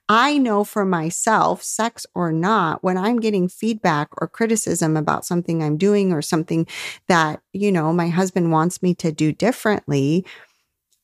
I 0.10 0.38
know 0.38 0.64
for 0.64 0.86
myself, 0.86 1.64
sex 1.64 2.06
or 2.16 2.32
not, 2.32 2.84
when 2.84 2.98
I'm 2.98 3.20
getting 3.20 3.48
feedback 3.48 4.10
or 4.18 4.28
criticism 4.28 4.98
about 4.98 5.26
something 5.26 5.62
I'm 5.62 5.78
doing 5.78 6.12
or 6.12 6.22
something 6.22 6.68
that, 7.08 7.42
you 7.54 7.72
know, 7.72 7.94
my 7.94 8.10
husband 8.10 8.52
wants 8.52 8.82
me 8.82 8.94
to 8.96 9.12
do 9.12 9.32
differently, 9.32 10.26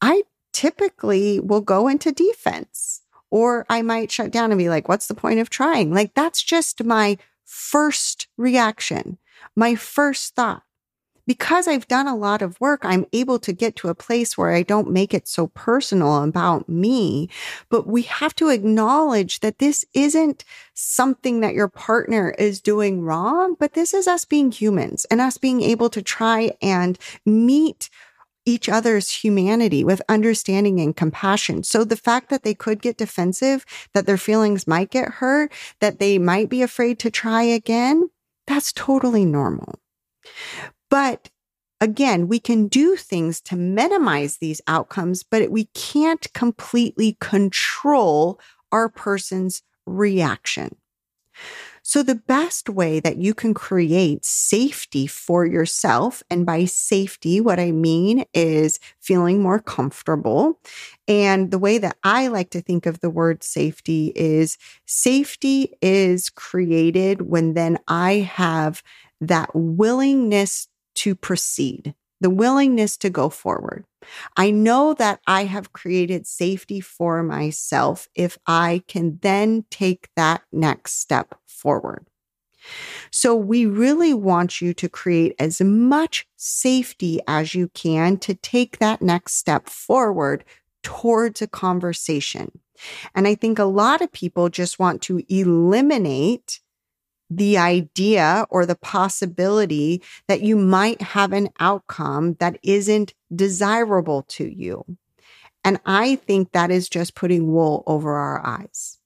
I 0.01 0.23
typically 0.51 1.39
will 1.39 1.61
go 1.61 1.87
into 1.87 2.11
defense 2.11 3.01
or 3.31 3.65
I 3.69 3.81
might 3.81 4.11
shut 4.11 4.31
down 4.31 4.51
and 4.51 4.59
be 4.59 4.69
like, 4.69 4.87
what's 4.87 5.07
the 5.07 5.15
point 5.15 5.39
of 5.39 5.49
trying? 5.49 5.93
Like, 5.93 6.13
that's 6.13 6.43
just 6.43 6.83
my 6.83 7.17
first 7.45 8.27
reaction, 8.37 9.17
my 9.55 9.75
first 9.75 10.35
thought 10.35 10.63
because 11.25 11.67
I've 11.67 11.87
done 11.87 12.07
a 12.07 12.15
lot 12.15 12.41
of 12.41 12.59
work, 12.59 12.81
I'm 12.83 13.05
able 13.13 13.39
to 13.39 13.53
get 13.53 13.75
to 13.77 13.89
a 13.89 13.95
place 13.95 14.37
where 14.37 14.51
I 14.51 14.63
don't 14.63 14.91
make 14.91 15.13
it 15.13 15.27
so 15.27 15.47
personal 15.47 16.23
about 16.23 16.67
me. 16.67 17.29
But 17.69 17.87
we 17.87 18.03
have 18.03 18.35
to 18.35 18.49
acknowledge 18.49 19.39
that 19.39 19.59
this 19.59 19.85
isn't 19.93 20.43
something 20.73 21.39
that 21.39 21.53
your 21.53 21.69
partner 21.69 22.31
is 22.37 22.61
doing 22.61 23.01
wrong, 23.01 23.55
but 23.59 23.73
this 23.73 23.93
is 23.93 24.07
us 24.07 24.25
being 24.25 24.51
humans 24.51 25.05
and 25.05 25.21
us 25.21 25.37
being 25.37 25.61
able 25.61 25.89
to 25.89 26.01
try 26.01 26.51
and 26.61 26.97
meet 27.25 27.89
each 28.45 28.67
other's 28.67 29.09
humanity 29.09 29.83
with 29.83 30.01
understanding 30.09 30.79
and 30.79 30.95
compassion. 30.95 31.63
So 31.63 31.83
the 31.83 31.95
fact 31.95 32.29
that 32.29 32.43
they 32.43 32.53
could 32.53 32.81
get 32.81 32.97
defensive, 32.97 33.65
that 33.93 34.05
their 34.05 34.17
feelings 34.17 34.67
might 34.67 34.91
get 34.91 35.07
hurt, 35.07 35.51
that 35.79 35.99
they 35.99 36.17
might 36.17 36.49
be 36.49 36.61
afraid 36.61 36.99
to 36.99 37.11
try 37.11 37.43
again, 37.43 38.09
that's 38.45 38.73
totally 38.73 39.23
normal. 39.23 39.79
But 40.93 41.31
again, 41.81 42.27
we 42.27 42.39
can 42.39 42.67
do 42.67 42.95
things 42.95 43.41
to 43.41 43.55
minimize 43.55 44.37
these 44.37 44.61
outcomes, 44.67 45.23
but 45.23 45.49
we 45.49 45.65
can't 45.73 46.31
completely 46.33 47.17
control 47.19 48.39
our 48.71 48.89
person's 48.89 49.63
reaction. 49.87 50.75
So, 51.81 52.03
the 52.03 52.13
best 52.13 52.69
way 52.69 52.99
that 52.99 53.17
you 53.17 53.33
can 53.33 53.55
create 53.55 54.23
safety 54.23 55.07
for 55.07 55.47
yourself, 55.47 56.21
and 56.29 56.45
by 56.45 56.65
safety, 56.65 57.41
what 57.41 57.59
I 57.59 57.71
mean 57.71 58.25
is 58.31 58.79
feeling 58.99 59.41
more 59.41 59.59
comfortable. 59.59 60.59
And 61.07 61.49
the 61.49 61.57
way 61.57 61.79
that 61.79 61.97
I 62.03 62.27
like 62.27 62.51
to 62.51 62.61
think 62.61 62.85
of 62.85 62.99
the 62.99 63.09
word 63.09 63.43
safety 63.43 64.13
is 64.15 64.59
safety 64.85 65.73
is 65.81 66.29
created 66.29 67.23
when 67.23 67.55
then 67.55 67.79
I 67.87 68.29
have 68.31 68.83
that 69.19 69.49
willingness 69.55 70.67
to 70.95 71.15
proceed, 71.15 71.95
the 72.21 72.29
willingness 72.29 72.97
to 72.97 73.09
go 73.09 73.29
forward. 73.29 73.85
I 74.35 74.51
know 74.51 74.93
that 74.95 75.19
I 75.27 75.45
have 75.45 75.73
created 75.73 76.27
safety 76.27 76.79
for 76.79 77.23
myself 77.23 78.07
if 78.15 78.37
I 78.45 78.83
can 78.87 79.19
then 79.21 79.65
take 79.69 80.09
that 80.15 80.43
next 80.51 80.99
step 80.99 81.35
forward. 81.47 82.05
So, 83.11 83.35
we 83.35 83.65
really 83.65 84.13
want 84.13 84.61
you 84.61 84.73
to 84.73 84.87
create 84.87 85.35
as 85.37 85.59
much 85.59 86.25
safety 86.37 87.19
as 87.27 87.53
you 87.53 87.67
can 87.69 88.17
to 88.19 88.35
take 88.35 88.79
that 88.79 89.01
next 89.01 89.33
step 89.33 89.67
forward 89.67 90.45
towards 90.81 91.41
a 91.41 91.47
conversation. 91.47 92.51
And 93.15 93.27
I 93.27 93.35
think 93.35 93.59
a 93.59 93.65
lot 93.65 94.01
of 94.01 94.11
people 94.11 94.49
just 94.49 94.79
want 94.79 95.01
to 95.03 95.21
eliminate 95.29 96.61
the 97.37 97.57
idea 97.57 98.45
or 98.49 98.65
the 98.65 98.75
possibility 98.75 100.01
that 100.27 100.41
you 100.41 100.55
might 100.55 101.01
have 101.01 101.33
an 101.33 101.49
outcome 101.59 102.35
that 102.35 102.59
isn't 102.63 103.13
desirable 103.33 104.23
to 104.23 104.45
you. 104.45 104.85
And 105.63 105.79
I 105.85 106.15
think 106.15 106.51
that 106.51 106.71
is 106.71 106.89
just 106.89 107.15
putting 107.15 107.51
wool 107.51 107.83
over 107.87 108.13
our 108.13 108.45
eyes. 108.45 108.99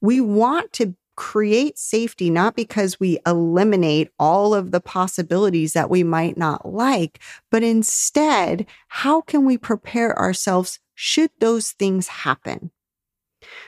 We 0.00 0.20
want 0.20 0.72
to 0.74 0.94
create 1.16 1.76
safety 1.76 2.30
not 2.30 2.54
because 2.54 3.00
we 3.00 3.18
eliminate 3.26 4.08
all 4.20 4.54
of 4.54 4.70
the 4.70 4.80
possibilities 4.80 5.72
that 5.72 5.90
we 5.90 6.04
might 6.04 6.36
not 6.36 6.64
like, 6.64 7.18
but 7.50 7.64
instead, 7.64 8.66
how 8.86 9.20
can 9.22 9.44
we 9.44 9.58
prepare 9.58 10.16
ourselves 10.16 10.78
should 10.94 11.30
those 11.40 11.72
things 11.72 12.06
happen? 12.06 12.70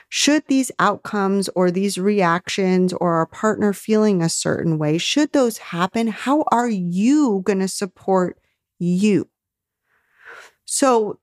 Should 0.09 0.43
these 0.47 0.71
outcomes 0.79 1.49
or 1.55 1.71
these 1.71 1.97
reactions 1.97 2.93
or 2.93 3.15
our 3.15 3.25
partner 3.25 3.73
feeling 3.73 4.21
a 4.21 4.29
certain 4.29 4.77
way, 4.77 4.97
should 4.97 5.31
those 5.33 5.57
happen, 5.57 6.07
how 6.07 6.43
are 6.51 6.69
you 6.69 7.41
going 7.45 7.59
to 7.59 7.67
support 7.67 8.39
you? 8.79 9.29
So 10.65 11.19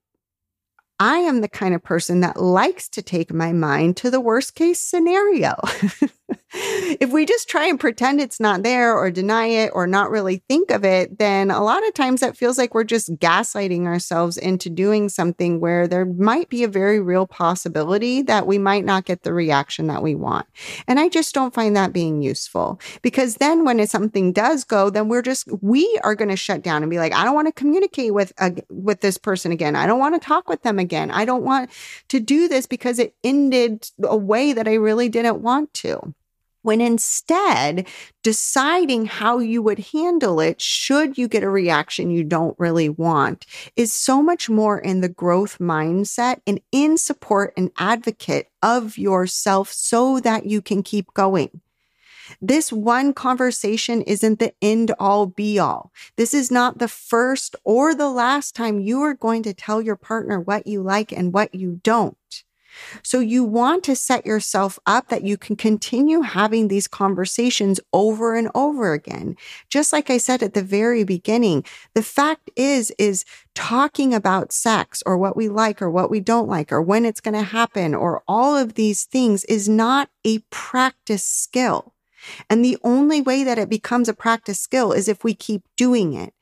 I 1.01 1.19
am 1.19 1.39
the 1.39 1.47
kind 1.47 1.73
of 1.73 1.81
person 1.81 2.19
that 2.19 2.41
likes 2.41 2.89
to 2.89 3.01
take 3.01 3.33
my 3.33 3.53
mind 3.53 3.95
to 3.97 4.11
the 4.11 4.19
worst 4.19 4.53
case 4.53 4.81
scenario. 4.81 5.55
if 6.99 7.09
we 7.09 7.25
just 7.25 7.47
try 7.47 7.67
and 7.67 7.79
pretend 7.79 8.19
it's 8.19 8.39
not 8.39 8.63
there 8.63 8.93
or 8.93 9.09
deny 9.09 9.45
it 9.45 9.71
or 9.73 9.87
not 9.87 10.11
really 10.11 10.43
think 10.49 10.71
of 10.71 10.83
it, 10.83 11.17
then 11.17 11.51
a 11.51 11.63
lot 11.63 11.87
of 11.87 11.93
times 11.93 12.19
that 12.19 12.35
feels 12.35 12.57
like 12.57 12.73
we're 12.73 12.83
just 12.83 13.15
gaslighting 13.15 13.85
ourselves 13.85 14.35
into 14.37 14.69
doing 14.69 15.07
something 15.07 15.61
where 15.61 15.87
there 15.87 16.05
might 16.05 16.49
be 16.49 16.65
a 16.65 16.67
very 16.67 16.99
real 16.99 17.25
possibility 17.25 18.21
that 18.23 18.45
we 18.45 18.57
might 18.57 18.83
not 18.83 19.05
get 19.05 19.23
the 19.23 19.33
reaction 19.33 19.87
that 19.87 20.03
we 20.03 20.15
want. 20.15 20.47
And 20.85 20.99
I 20.99 21.07
just 21.07 21.33
don't 21.33 21.53
find 21.53 21.77
that 21.77 21.93
being 21.93 22.21
useful 22.21 22.81
because 23.01 23.35
then 23.35 23.63
when 23.63 23.79
something 23.87 24.33
does 24.33 24.65
go, 24.65 24.89
then 24.89 25.07
we're 25.07 25.21
just, 25.21 25.47
we 25.61 25.97
are 26.03 26.15
going 26.15 26.29
to 26.29 26.35
shut 26.35 26.61
down 26.61 26.83
and 26.83 26.89
be 26.89 26.97
like, 26.97 27.13
I 27.13 27.23
don't 27.23 27.35
want 27.35 27.47
to 27.47 27.53
communicate 27.53 28.13
with, 28.13 28.33
uh, 28.37 28.51
with 28.69 28.99
this 28.99 29.17
person 29.17 29.53
again. 29.53 29.77
I 29.77 29.87
don't 29.87 29.99
want 29.99 30.21
to 30.21 30.27
talk 30.27 30.49
with 30.49 30.63
them 30.63 30.77
again 30.77 30.88
again. 30.89 31.11
I 31.11 31.23
don't 31.23 31.43
want 31.43 31.69
to 32.07 32.19
do 32.19 32.47
this 32.47 32.65
because 32.65 32.97
it 32.97 33.13
ended 33.23 33.87
a 34.03 34.17
way 34.17 34.53
that 34.53 34.67
I 34.67 34.73
really 34.73 35.07
didn't 35.07 35.41
want 35.41 35.71
to. 35.75 36.15
When 36.61 36.81
instead, 36.81 37.87
deciding 38.21 39.05
how 39.05 39.37
you 39.37 39.61
would 39.61 39.79
handle 39.93 40.41
it, 40.41 40.59
should 40.59 41.17
you 41.17 41.27
get 41.27 41.43
a 41.43 41.49
reaction 41.49 42.09
you 42.11 42.23
don't 42.23 42.59
really 42.59 42.89
want, 42.89 43.45
is 43.75 43.93
so 43.93 44.21
much 44.21 44.49
more 44.49 44.77
in 44.77 44.99
the 45.01 45.07
growth 45.07 45.59
mindset 45.59 46.41
and 46.45 46.59
in 46.71 46.97
support 46.97 47.53
and 47.55 47.71
advocate 47.77 48.49
of 48.61 48.97
yourself 48.97 49.71
so 49.71 50.19
that 50.19 50.47
you 50.47 50.61
can 50.61 50.83
keep 50.83 51.13
going. 51.13 51.61
This 52.41 52.71
one 52.71 53.13
conversation 53.13 54.01
isn't 54.03 54.39
the 54.39 54.53
end 54.61 54.91
all 54.99 55.25
be 55.25 55.59
all. 55.59 55.91
This 56.15 56.33
is 56.33 56.51
not 56.51 56.77
the 56.77 56.87
first 56.87 57.55
or 57.63 57.93
the 57.93 58.09
last 58.09 58.55
time 58.55 58.79
you 58.79 59.01
are 59.01 59.13
going 59.13 59.43
to 59.43 59.53
tell 59.53 59.81
your 59.81 59.95
partner 59.95 60.39
what 60.39 60.67
you 60.67 60.81
like 60.81 61.11
and 61.11 61.33
what 61.33 61.53
you 61.55 61.79
don't. 61.83 62.17
So 63.03 63.19
you 63.19 63.43
want 63.43 63.83
to 63.85 63.95
set 63.95 64.25
yourself 64.25 64.79
up 64.85 65.09
that 65.09 65.23
you 65.23 65.37
can 65.37 65.55
continue 65.55 66.21
having 66.21 66.67
these 66.67 66.87
conversations 66.87 67.79
over 67.93 68.35
and 68.35 68.49
over 68.55 68.93
again. 68.93 69.35
Just 69.69 69.91
like 69.93 70.09
I 70.09 70.17
said 70.17 70.43
at 70.43 70.53
the 70.53 70.63
very 70.63 71.03
beginning, 71.03 71.65
the 71.93 72.03
fact 72.03 72.49
is, 72.55 72.91
is 72.97 73.25
talking 73.55 74.13
about 74.13 74.53
sex 74.53 75.03
or 75.05 75.17
what 75.17 75.35
we 75.35 75.49
like 75.49 75.81
or 75.81 75.89
what 75.89 76.09
we 76.09 76.19
don't 76.19 76.47
like 76.47 76.71
or 76.71 76.81
when 76.81 77.05
it's 77.05 77.21
going 77.21 77.33
to 77.33 77.43
happen 77.43 77.93
or 77.93 78.23
all 78.27 78.55
of 78.55 78.75
these 78.75 79.03
things 79.03 79.43
is 79.45 79.67
not 79.67 80.09
a 80.25 80.39
practice 80.49 81.25
skill. 81.25 81.93
And 82.49 82.63
the 82.63 82.77
only 82.83 83.21
way 83.21 83.43
that 83.43 83.57
it 83.57 83.69
becomes 83.69 84.09
a 84.09 84.13
practice 84.13 84.59
skill 84.59 84.91
is 84.91 85.07
if 85.07 85.23
we 85.23 85.33
keep 85.33 85.63
doing 85.77 86.13
it. 86.13 86.33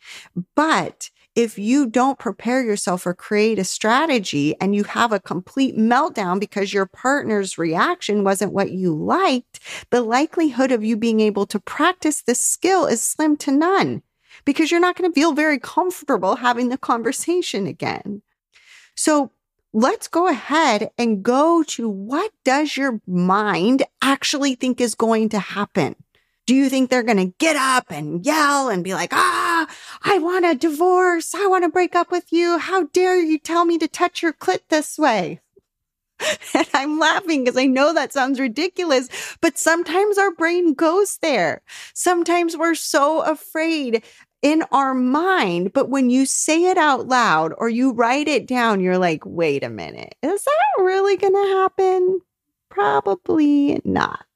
But 0.55 1.09
if 1.35 1.59
you 1.59 1.85
don't 1.85 2.17
prepare 2.17 2.63
yourself 2.63 3.05
or 3.05 3.13
create 3.13 3.59
a 3.59 3.63
strategy 3.63 4.55
and 4.59 4.75
you 4.75 4.83
have 4.83 5.11
a 5.11 5.19
complete 5.19 5.77
meltdown 5.77 6.39
because 6.39 6.73
your 6.73 6.87
partner's 6.87 7.59
reaction 7.59 8.23
wasn't 8.23 8.53
what 8.53 8.71
you 8.71 8.91
liked, 8.95 9.59
the 9.91 10.01
likelihood 10.01 10.71
of 10.71 10.83
you 10.83 10.97
being 10.97 11.19
able 11.19 11.45
to 11.45 11.59
practice 11.59 12.23
this 12.23 12.39
skill 12.39 12.87
is 12.87 13.03
slim 13.03 13.37
to 13.37 13.51
none 13.51 14.01
because 14.45 14.71
you're 14.71 14.79
not 14.79 14.95
going 14.95 15.11
to 15.11 15.13
feel 15.13 15.33
very 15.33 15.59
comfortable 15.59 16.37
having 16.37 16.69
the 16.69 16.77
conversation 16.77 17.67
again. 17.67 18.23
So 18.95 19.31
let's 19.73 20.07
go 20.07 20.27
ahead 20.27 20.91
and 20.97 21.23
go 21.23 21.63
to 21.63 21.89
what 21.89 22.31
does 22.43 22.77
your 22.77 23.01
mind 23.05 23.83
actually 24.01 24.55
think 24.55 24.81
is 24.81 24.95
going 24.95 25.29
to 25.29 25.39
happen? 25.39 25.95
Do 26.45 26.55
you 26.55 26.69
think 26.69 26.89
they're 26.89 27.03
going 27.03 27.17
to 27.17 27.35
get 27.39 27.57
up 27.57 27.91
and 27.91 28.25
yell 28.25 28.69
and 28.69 28.83
be 28.83 28.93
like, 28.93 29.11
ah, 29.13 29.67
I 30.01 30.17
want 30.19 30.45
a 30.45 30.55
divorce. 30.55 31.35
I 31.35 31.45
want 31.47 31.65
to 31.65 31.69
break 31.69 31.93
up 31.93 32.09
with 32.09 32.31
you. 32.31 32.57
How 32.57 32.83
dare 32.85 33.21
you 33.21 33.37
tell 33.37 33.65
me 33.65 33.77
to 33.79 33.87
touch 33.87 34.23
your 34.23 34.31
clit 34.31 34.59
this 34.69 34.97
way? 34.97 35.41
and 36.53 36.67
I'm 36.73 36.99
laughing 36.99 37.43
because 37.43 37.57
I 37.57 37.65
know 37.65 37.93
that 37.93 38.13
sounds 38.13 38.39
ridiculous, 38.39 39.37
but 39.41 39.57
sometimes 39.57 40.17
our 40.17 40.31
brain 40.31 40.73
goes 40.73 41.17
there. 41.21 41.61
Sometimes 41.93 42.57
we're 42.57 42.75
so 42.75 43.21
afraid 43.21 44.03
in 44.47 44.63
our 44.71 44.93
mind, 44.93 45.73
but 45.73 45.89
when 45.89 46.09
you 46.09 46.25
say 46.25 46.65
it 46.65 46.77
out 46.77 47.07
loud 47.07 47.53
or 47.57 47.67
you 47.67 47.91
write 47.91 48.29
it 48.29 48.47
down, 48.47 48.79
you're 48.79 48.97
like, 48.97 49.21
wait 49.25 49.61
a 49.61 49.69
minute, 49.69 50.15
is 50.21 50.43
that 50.43 50.83
really 50.83 51.17
going 51.17 51.33
to 51.33 51.53
happen? 51.59 52.21
Probably 52.69 53.81
not. 53.83 54.26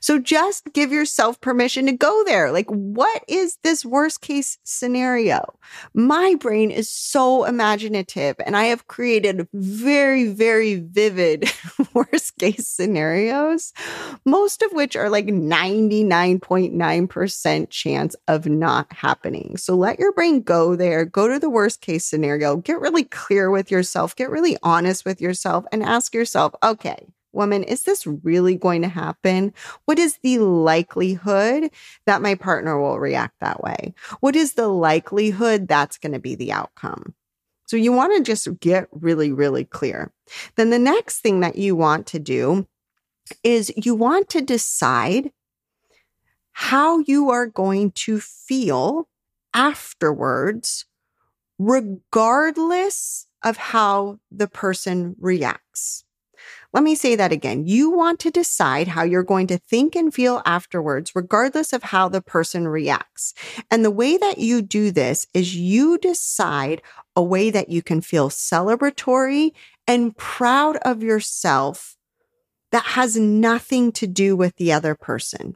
So 0.00 0.18
just 0.18 0.72
give 0.72 0.92
yourself 0.92 1.40
permission 1.40 1.86
to 1.86 1.92
go 1.92 2.24
there. 2.24 2.52
Like, 2.52 2.68
what 2.68 3.24
is 3.28 3.58
this 3.62 3.84
worst 3.84 4.20
case 4.20 4.58
scenario? 4.64 5.58
My 5.94 6.34
brain 6.38 6.70
is 6.70 6.88
so 6.88 7.44
imaginative 7.44 8.36
and 8.44 8.56
I 8.56 8.64
have 8.64 8.88
created 8.88 9.46
very, 9.52 10.28
very 10.28 10.76
vivid 10.76 11.50
worst 11.94 12.36
case 12.38 12.68
scenarios, 12.68 13.72
most 14.24 14.62
of 14.62 14.72
which 14.72 14.96
are 14.96 15.10
like 15.10 15.26
99.9% 15.26 17.70
chance 17.70 18.16
of 18.28 18.46
not 18.46 18.92
happening. 18.92 19.56
So 19.56 19.74
let 19.74 19.98
your 19.98 20.12
brain 20.12 20.42
go 20.42 20.76
there, 20.76 21.04
go 21.04 21.28
to 21.28 21.38
the 21.38 21.50
worst 21.50 21.80
case 21.80 22.04
scenario, 22.04 22.56
get 22.56 22.80
really 22.80 23.04
clear 23.04 23.50
with 23.50 23.70
yourself, 23.70 24.16
get 24.16 24.30
really 24.30 24.56
honest 24.62 25.04
with 25.04 25.20
yourself, 25.20 25.64
and 25.72 25.82
ask 25.82 26.14
yourself, 26.14 26.54
okay, 26.62 27.06
woman, 27.32 27.62
is 27.62 27.82
this 27.82 28.06
really 28.06 28.56
going 28.56 28.82
to 28.82 28.88
happen? 28.88 29.52
What 29.84 29.98
is 29.98 30.18
the 30.22 30.38
likelihood 30.38 31.70
that 32.06 32.22
my 32.22 32.34
partner 32.34 32.80
will 32.80 32.98
react 32.98 33.34
that 33.40 33.62
way? 33.62 33.94
What 34.20 34.36
is 34.36 34.54
the 34.54 34.68
likelihood 34.68 35.68
that's 35.68 35.98
going 35.98 36.12
to 36.12 36.18
be 36.18 36.34
the 36.34 36.52
outcome? 36.52 37.14
So 37.66 37.76
you 37.76 37.92
want 37.92 38.14
to 38.16 38.22
just 38.22 38.60
get 38.60 38.88
really, 38.90 39.32
really 39.32 39.64
clear. 39.64 40.12
Then 40.56 40.70
the 40.70 40.78
next 40.78 41.20
thing 41.20 41.40
that 41.40 41.56
you 41.56 41.74
want 41.74 42.06
to 42.08 42.18
do 42.18 42.66
is 43.42 43.72
you 43.76 43.94
want 43.94 44.28
to 44.30 44.42
decide 44.42 45.30
how 46.52 46.98
you 46.98 47.30
are 47.30 47.46
going 47.46 47.92
to 47.92 48.20
feel 48.20 49.08
afterwards, 49.54 50.84
regardless 51.58 53.26
of 53.42 53.56
how 53.56 54.18
the 54.30 54.48
person 54.48 55.16
reacts. 55.18 56.04
Let 56.72 56.84
me 56.84 56.94
say 56.94 57.16
that 57.16 57.32
again. 57.32 57.66
You 57.66 57.90
want 57.90 58.18
to 58.20 58.30
decide 58.30 58.88
how 58.88 59.02
you're 59.02 59.22
going 59.22 59.46
to 59.48 59.58
think 59.58 59.94
and 59.94 60.12
feel 60.12 60.40
afterwards, 60.46 61.12
regardless 61.14 61.74
of 61.74 61.82
how 61.82 62.08
the 62.08 62.22
person 62.22 62.66
reacts. 62.66 63.34
And 63.70 63.84
the 63.84 63.90
way 63.90 64.16
that 64.16 64.38
you 64.38 64.62
do 64.62 64.90
this 64.90 65.26
is 65.34 65.54
you 65.54 65.98
decide 65.98 66.80
a 67.14 67.22
way 67.22 67.50
that 67.50 67.68
you 67.68 67.82
can 67.82 68.00
feel 68.00 68.30
celebratory 68.30 69.52
and 69.86 70.16
proud 70.16 70.76
of 70.78 71.02
yourself 71.02 71.96
that 72.70 72.84
has 72.84 73.16
nothing 73.16 73.92
to 73.92 74.06
do 74.06 74.34
with 74.34 74.56
the 74.56 74.72
other 74.72 74.94
person. 74.94 75.54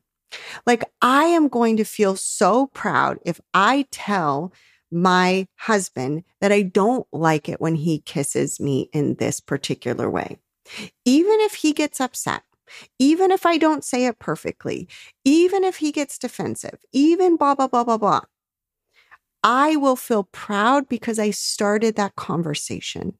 Like, 0.66 0.84
I 1.00 1.24
am 1.24 1.48
going 1.48 1.78
to 1.78 1.84
feel 1.84 2.16
so 2.16 2.66
proud 2.66 3.18
if 3.24 3.40
I 3.54 3.86
tell 3.90 4.52
my 4.90 5.46
husband 5.56 6.24
that 6.42 6.52
I 6.52 6.62
don't 6.62 7.06
like 7.10 7.48
it 7.48 7.60
when 7.60 7.74
he 7.74 8.00
kisses 8.00 8.60
me 8.60 8.90
in 8.92 9.14
this 9.14 9.40
particular 9.40 10.10
way. 10.10 10.38
Even 11.04 11.40
if 11.40 11.54
he 11.54 11.72
gets 11.72 12.00
upset, 12.00 12.42
even 12.98 13.30
if 13.30 13.46
I 13.46 13.58
don't 13.58 13.84
say 13.84 14.06
it 14.06 14.18
perfectly, 14.18 14.88
even 15.24 15.64
if 15.64 15.76
he 15.76 15.92
gets 15.92 16.18
defensive, 16.18 16.78
even 16.92 17.36
blah, 17.36 17.54
blah, 17.54 17.68
blah, 17.68 17.84
blah, 17.84 17.98
blah, 17.98 18.20
I 19.42 19.76
will 19.76 19.96
feel 19.96 20.24
proud 20.24 20.88
because 20.88 21.18
I 21.18 21.30
started 21.30 21.96
that 21.96 22.16
conversation. 22.16 23.16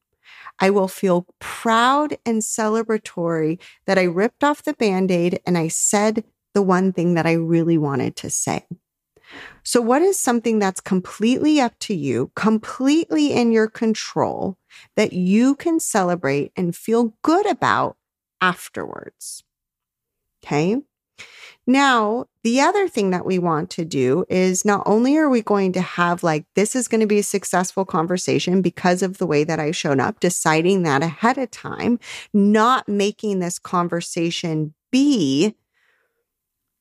I 0.58 0.70
will 0.70 0.88
feel 0.88 1.26
proud 1.38 2.16
and 2.24 2.42
celebratory 2.42 3.60
that 3.86 3.98
I 3.98 4.04
ripped 4.04 4.42
off 4.42 4.64
the 4.64 4.74
band 4.74 5.10
aid 5.10 5.40
and 5.46 5.56
I 5.56 5.68
said 5.68 6.24
the 6.54 6.62
one 6.62 6.92
thing 6.92 7.14
that 7.14 7.26
I 7.26 7.32
really 7.32 7.78
wanted 7.78 8.16
to 8.16 8.30
say. 8.30 8.66
So, 9.62 9.80
what 9.80 10.02
is 10.02 10.18
something 10.18 10.58
that's 10.58 10.80
completely 10.80 11.60
up 11.60 11.78
to 11.80 11.94
you, 11.94 12.30
completely 12.36 13.32
in 13.32 13.52
your 13.52 13.68
control, 13.68 14.56
that 14.96 15.12
you 15.12 15.54
can 15.56 15.80
celebrate 15.80 16.52
and 16.56 16.76
feel 16.76 17.14
good 17.22 17.46
about 17.46 17.96
afterwards? 18.40 19.42
Okay. 20.44 20.76
Now, 21.66 22.26
the 22.44 22.60
other 22.60 22.86
thing 22.86 23.10
that 23.10 23.26
we 23.26 23.38
want 23.38 23.70
to 23.70 23.84
do 23.84 24.24
is 24.28 24.64
not 24.64 24.84
only 24.86 25.16
are 25.16 25.28
we 25.28 25.42
going 25.42 25.72
to 25.72 25.80
have 25.80 26.22
like, 26.22 26.44
this 26.54 26.76
is 26.76 26.86
going 26.86 27.00
to 27.00 27.06
be 27.06 27.18
a 27.18 27.24
successful 27.24 27.84
conversation 27.84 28.62
because 28.62 29.02
of 29.02 29.18
the 29.18 29.26
way 29.26 29.42
that 29.42 29.58
I 29.58 29.72
showed 29.72 29.98
up, 29.98 30.20
deciding 30.20 30.84
that 30.84 31.02
ahead 31.02 31.38
of 31.38 31.50
time, 31.50 31.98
not 32.32 32.88
making 32.88 33.40
this 33.40 33.58
conversation 33.58 34.74
be 34.92 35.56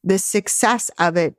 the 0.03 0.19
success 0.19 0.91
of 0.99 1.17
it 1.17 1.35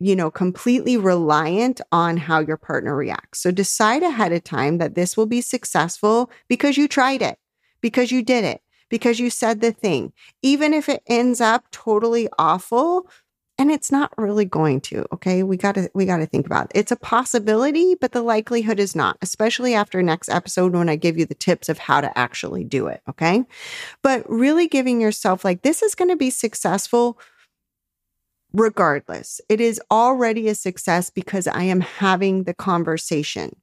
you 0.00 0.16
know, 0.16 0.30
completely 0.30 0.96
reliant 0.96 1.80
on 1.92 2.16
how 2.16 2.40
your 2.40 2.56
partner 2.56 2.96
reacts. 2.96 3.40
So 3.40 3.50
decide 3.50 4.02
ahead 4.02 4.32
of 4.32 4.44
time 4.44 4.78
that 4.78 4.94
this 4.94 5.16
will 5.16 5.26
be 5.26 5.40
successful 5.40 6.30
because 6.48 6.76
you 6.76 6.88
tried 6.88 7.22
it, 7.22 7.38
because 7.80 8.10
you 8.10 8.22
did 8.22 8.44
it, 8.44 8.60
because 8.88 9.20
you 9.20 9.30
said 9.30 9.60
the 9.60 9.72
thing. 9.72 10.12
Even 10.42 10.74
if 10.74 10.88
it 10.88 11.02
ends 11.06 11.40
up 11.40 11.70
totally 11.70 12.28
awful, 12.38 13.08
and 13.56 13.70
it's 13.70 13.92
not 13.92 14.12
really 14.18 14.44
going 14.44 14.80
to, 14.80 15.06
okay? 15.12 15.44
We 15.44 15.56
got 15.56 15.76
to 15.76 15.88
we 15.94 16.06
got 16.06 16.16
to 16.16 16.26
think 16.26 16.46
about 16.46 16.66
it. 16.66 16.78
It's 16.78 16.92
a 16.92 16.96
possibility, 16.96 17.94
but 17.94 18.12
the 18.12 18.22
likelihood 18.22 18.80
is 18.80 18.96
not, 18.96 19.16
especially 19.22 19.74
after 19.74 20.02
next 20.02 20.28
episode 20.28 20.74
when 20.74 20.88
I 20.88 20.96
give 20.96 21.16
you 21.16 21.24
the 21.24 21.36
tips 21.36 21.68
of 21.68 21.78
how 21.78 22.00
to 22.00 22.16
actually 22.18 22.64
do 22.64 22.88
it, 22.88 23.00
okay? 23.08 23.44
But 24.02 24.28
really 24.28 24.66
giving 24.66 25.00
yourself 25.00 25.44
like 25.44 25.62
this 25.62 25.82
is 25.82 25.94
going 25.94 26.10
to 26.10 26.16
be 26.16 26.30
successful 26.30 27.18
regardless. 28.54 29.40
It 29.48 29.60
is 29.60 29.80
already 29.90 30.48
a 30.48 30.54
success 30.54 31.10
because 31.10 31.46
I 31.46 31.64
am 31.64 31.80
having 31.80 32.44
the 32.44 32.54
conversation. 32.54 33.56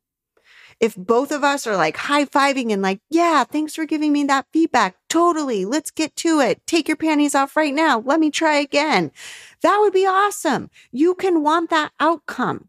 If 0.80 0.95
both 0.95 1.32
of 1.32 1.43
us 1.43 1.67
are 1.67 1.77
like 1.77 1.95
high 1.95 2.25
fiving 2.25 2.73
and 2.73 2.82
like, 2.82 3.01
yeah, 3.10 3.43
thanks 3.43 3.75
for 3.75 3.86
giving 3.86 4.12
me 4.12 4.23
that 4.25 4.47
feedback. 4.51 4.95
Totally. 5.10 5.63
Let's 5.63 5.91
get 5.91 6.15
to 6.17 6.39
it. 6.39 6.65
Take 6.65 6.88
your 6.88 6.97
panties 6.97 7.36
off 7.36 7.56
right 7.56 7.73
now. 7.73 7.99
Let 7.99 8.19
me 8.19 8.32
try 8.32 8.56
again. 8.56 9.12
That 9.62 9.77
would 9.80 9.93
be 9.93 10.08
awesome. 10.08 10.71
You 10.91 11.13
can 11.13 11.43
want 11.43 11.69
that 11.69 11.91
outcome. 11.99 12.67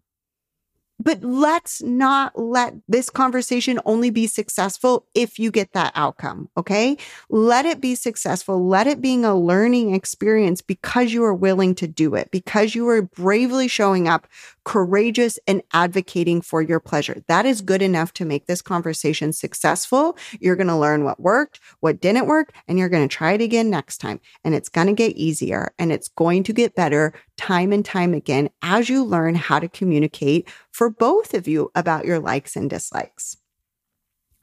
But 1.02 1.22
let's 1.24 1.82
not 1.82 2.38
let 2.38 2.74
this 2.88 3.10
conversation 3.10 3.80
only 3.84 4.10
be 4.10 4.26
successful 4.26 5.06
if 5.14 5.38
you 5.38 5.50
get 5.50 5.72
that 5.72 5.92
outcome. 5.94 6.48
Okay. 6.56 6.96
Let 7.28 7.66
it 7.66 7.80
be 7.80 7.94
successful. 7.94 8.66
Let 8.66 8.86
it 8.86 9.00
being 9.00 9.24
a 9.24 9.34
learning 9.34 9.94
experience 9.94 10.60
because 10.60 11.12
you 11.12 11.24
are 11.24 11.34
willing 11.34 11.74
to 11.76 11.86
do 11.88 12.14
it, 12.14 12.30
because 12.30 12.74
you 12.74 12.88
are 12.88 13.02
bravely 13.02 13.68
showing 13.68 14.06
up, 14.06 14.28
courageous 14.64 15.38
and 15.46 15.62
advocating 15.72 16.40
for 16.40 16.62
your 16.62 16.80
pleasure. 16.80 17.22
That 17.28 17.46
is 17.46 17.60
good 17.60 17.82
enough 17.82 18.12
to 18.14 18.24
make 18.24 18.46
this 18.46 18.62
conversation 18.62 19.32
successful. 19.32 20.16
You're 20.40 20.56
going 20.56 20.68
to 20.68 20.76
learn 20.76 21.04
what 21.04 21.20
worked, 21.20 21.60
what 21.80 22.00
didn't 22.00 22.26
work, 22.26 22.52
and 22.68 22.78
you're 22.78 22.88
going 22.88 23.08
to 23.08 23.14
try 23.14 23.32
it 23.32 23.40
again 23.40 23.70
next 23.70 23.98
time. 23.98 24.20
And 24.44 24.54
it's 24.54 24.68
going 24.68 24.86
to 24.86 24.92
get 24.92 25.16
easier 25.16 25.72
and 25.78 25.92
it's 25.92 26.08
going 26.08 26.42
to 26.44 26.52
get 26.52 26.74
better 26.74 27.12
time 27.36 27.72
and 27.72 27.84
time 27.84 28.14
again 28.14 28.50
as 28.62 28.88
you 28.88 29.04
learn 29.04 29.34
how 29.34 29.58
to 29.58 29.68
communicate 29.68 30.48
for 30.70 30.90
both 30.90 31.34
of 31.34 31.48
you 31.48 31.70
about 31.74 32.04
your 32.04 32.18
likes 32.18 32.56
and 32.56 32.70
dislikes. 32.70 33.36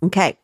Okay. 0.01 0.37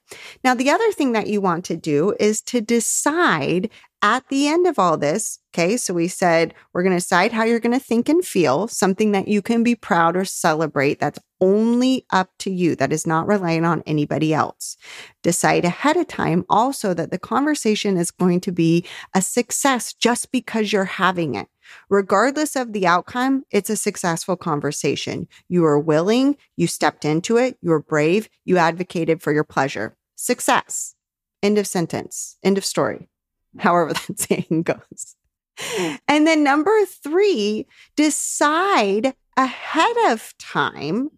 Now, 0.44 0.54
the 0.54 0.70
other 0.70 0.92
thing 0.92 1.14
that 1.14 1.28
you 1.28 1.40
want 1.40 1.64
to 1.66 1.78
do 1.78 2.14
is 2.20 2.42
to 2.44 2.60
decide 2.60 3.70
at 4.06 4.30
the 4.30 4.48
end 4.48 4.68
of 4.68 4.78
all 4.78 4.98
this. 4.98 5.39
Okay. 5.52 5.78
So 5.78 5.91
we 5.91 6.08
said 6.08 6.54
we're 6.72 6.84
going 6.84 6.94
to 6.94 6.98
decide 6.98 7.32
how 7.32 7.44
you're 7.44 7.60
going 7.60 7.80
to 7.80 7.84
think 7.84 8.08
and 8.08 8.24
feel, 8.24 8.68
something 8.68 9.13
that 9.13 9.28
you 9.28 9.41
can 9.41 9.63
be 9.63 9.74
proud 9.74 10.15
or 10.15 10.26
celebrate. 10.26 11.00
That's 11.00 11.18
only 11.41 12.06
up 12.12 12.30
to 12.39 12.52
you. 12.52 12.76
That 12.76 12.94
is 12.94 13.08
not 13.08 13.28
relying 13.28 13.65
on 13.65 13.82
anybody 13.88 14.32
else. 14.32 14.78
Decide 15.24 15.65
ahead 15.65 15.98
of 15.98 16.08
time 16.08 16.46
also 16.52 16.94
that 16.94 17.10
the 17.10 17.18
conversation 17.18 17.98
is 17.98 18.12
going 18.12 18.41
to 18.41 18.52
be 18.52 18.86
a 19.15 19.24
success 19.24 19.91
just 19.91 20.32
because 20.32 20.72
you're 20.72 20.86
having 20.86 21.34
it. 21.34 21.48
Regardless 21.89 22.56
of 22.56 22.74
the 22.74 22.86
outcome, 22.86 23.44
it's 23.50 23.72
a 23.72 23.76
successful 23.76 24.36
conversation. 24.36 25.28
You 25.48 25.65
are 25.65 25.80
willing, 25.80 26.38
you 26.56 26.68
stepped 26.68 27.06
into 27.06 27.38
it, 27.38 27.58
you 27.60 27.72
were 27.72 27.82
brave, 27.82 28.30
you 28.44 28.58
advocated 28.58 29.24
for 29.24 29.34
your 29.34 29.44
pleasure. 29.44 29.98
Success. 30.15 30.94
End 31.41 31.58
of 31.58 31.65
sentence. 31.65 32.38
End 32.44 32.60
of 32.60 32.65
story. 32.65 33.10
However, 33.58 33.94
that 34.08 34.20
saying 34.20 34.63
goes. 34.63 35.15
Hmm. 35.58 35.96
And 36.08 36.28
then 36.28 36.44
number 36.44 36.86
three, 36.86 37.65
decide 37.96 39.13
ahead 39.38 39.96
of 40.08 40.34
time 40.38 41.12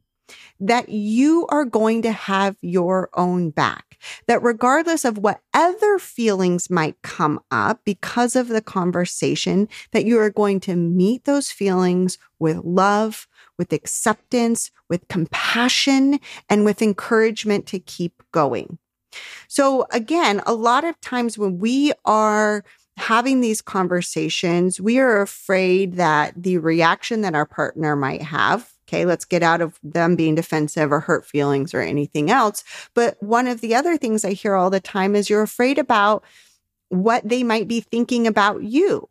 that 0.59 0.89
you 0.89 1.45
are 1.49 1.65
going 1.65 2.01
to 2.01 2.11
have 2.11 2.55
your 2.61 3.09
own 3.13 3.51
back. 3.51 3.97
That 4.27 4.43
regardless 4.43 5.05
of 5.05 5.17
what 5.17 5.41
other 5.53 5.99
feelings 5.99 6.69
might 6.69 7.01
come 7.01 7.39
up 7.51 7.81
because 7.83 8.35
of 8.35 8.47
the 8.47 8.61
conversation, 8.61 9.67
that 9.91 10.05
you 10.05 10.19
are 10.19 10.29
going 10.29 10.59
to 10.61 10.75
meet 10.75 11.25
those 11.25 11.51
feelings 11.51 12.17
with 12.39 12.57
love, 12.57 13.27
with 13.57 13.73
acceptance, 13.73 14.71
with 14.89 15.07
compassion, 15.07 16.19
and 16.49 16.65
with 16.65 16.81
encouragement 16.81 17.65
to 17.67 17.79
keep 17.79 18.21
going. 18.31 18.77
So 19.47 19.85
again, 19.91 20.41
a 20.45 20.53
lot 20.53 20.83
of 20.83 20.99
times 21.01 21.37
when 21.37 21.59
we 21.59 21.93
are 22.05 22.63
having 22.97 23.41
these 23.41 23.61
conversations, 23.61 24.81
we 24.81 24.99
are 24.99 25.21
afraid 25.21 25.95
that 25.95 26.33
the 26.41 26.57
reaction 26.57 27.21
that 27.21 27.35
our 27.35 27.45
partner 27.45 27.95
might 27.95 28.23
have 28.23 28.73
Okay, 28.87 29.05
let's 29.05 29.25
get 29.25 29.43
out 29.43 29.59
of 29.59 29.77
them 29.83 30.15
being 30.15 30.35
defensive 30.35 30.91
or 30.91 31.01
hurt 31.01 31.25
feelings 31.25 31.73
or 31.73 31.81
anything 31.81 32.31
else. 32.31 32.63
But 32.93 33.21
one 33.21 33.47
of 33.47 33.59
the 33.59 33.75
other 33.75 33.97
things 33.97 34.23
I 34.23 34.31
hear 34.31 34.55
all 34.55 34.69
the 34.69 34.79
time 34.79 35.15
is 35.15 35.29
you're 35.29 35.41
afraid 35.41 35.77
about 35.77 36.23
what 36.87 37.27
they 37.27 37.43
might 37.43 37.67
be 37.67 37.81
thinking 37.81 38.27
about 38.27 38.63
you. 38.63 39.09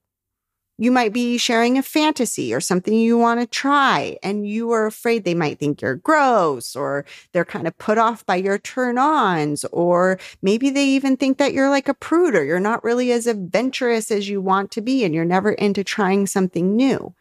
You 0.79 0.93
might 0.93 1.15
be 1.15 1.39
sharing 1.39 1.79
a 1.79 1.83
fantasy 1.83 2.53
or 2.53 2.61
something 2.61 2.93
you 2.93 3.17
want 3.17 3.41
to 3.41 3.47
try, 3.47 4.19
and 4.23 4.47
you 4.47 4.73
are 4.73 4.85
afraid 4.85 5.25
they 5.25 5.35
might 5.35 5.59
think 5.59 5.81
you're 5.81 5.95
gross 5.95 6.77
or 6.77 7.07
they're 7.33 7.47
kind 7.47 7.67
of 7.67 7.79
put 7.79 7.97
off 7.97 8.27
by 8.27 8.37
your 8.37 8.59
turn 8.59 8.99
ons, 8.99 9.65
or 9.73 10.19
maybe 10.43 10.69
they 10.69 10.85
even 10.85 11.17
think 11.17 11.39
that 11.39 11.55
you're 11.55 11.71
like 11.71 11.89
a 11.89 11.95
prude 11.95 12.35
or 12.35 12.45
you're 12.45 12.61
not 12.61 12.85
really 12.85 13.11
as 13.11 13.27
adventurous 13.27 14.11
as 14.11 14.29
you 14.29 14.43
want 14.43 14.71
to 14.73 14.83
be 14.83 15.03
and 15.03 15.15
you're 15.15 15.25
never 15.25 15.53
into 15.53 15.83
trying 15.83 16.27
something 16.27 16.77
new. 16.77 17.15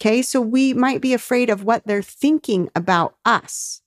Okay. 0.00 0.22
So 0.22 0.40
we 0.40 0.72
might 0.74 1.00
be 1.00 1.14
afraid 1.14 1.50
of 1.50 1.64
what 1.64 1.86
they're 1.86 2.02
thinking 2.02 2.68
about 2.74 3.16
us. 3.24 3.82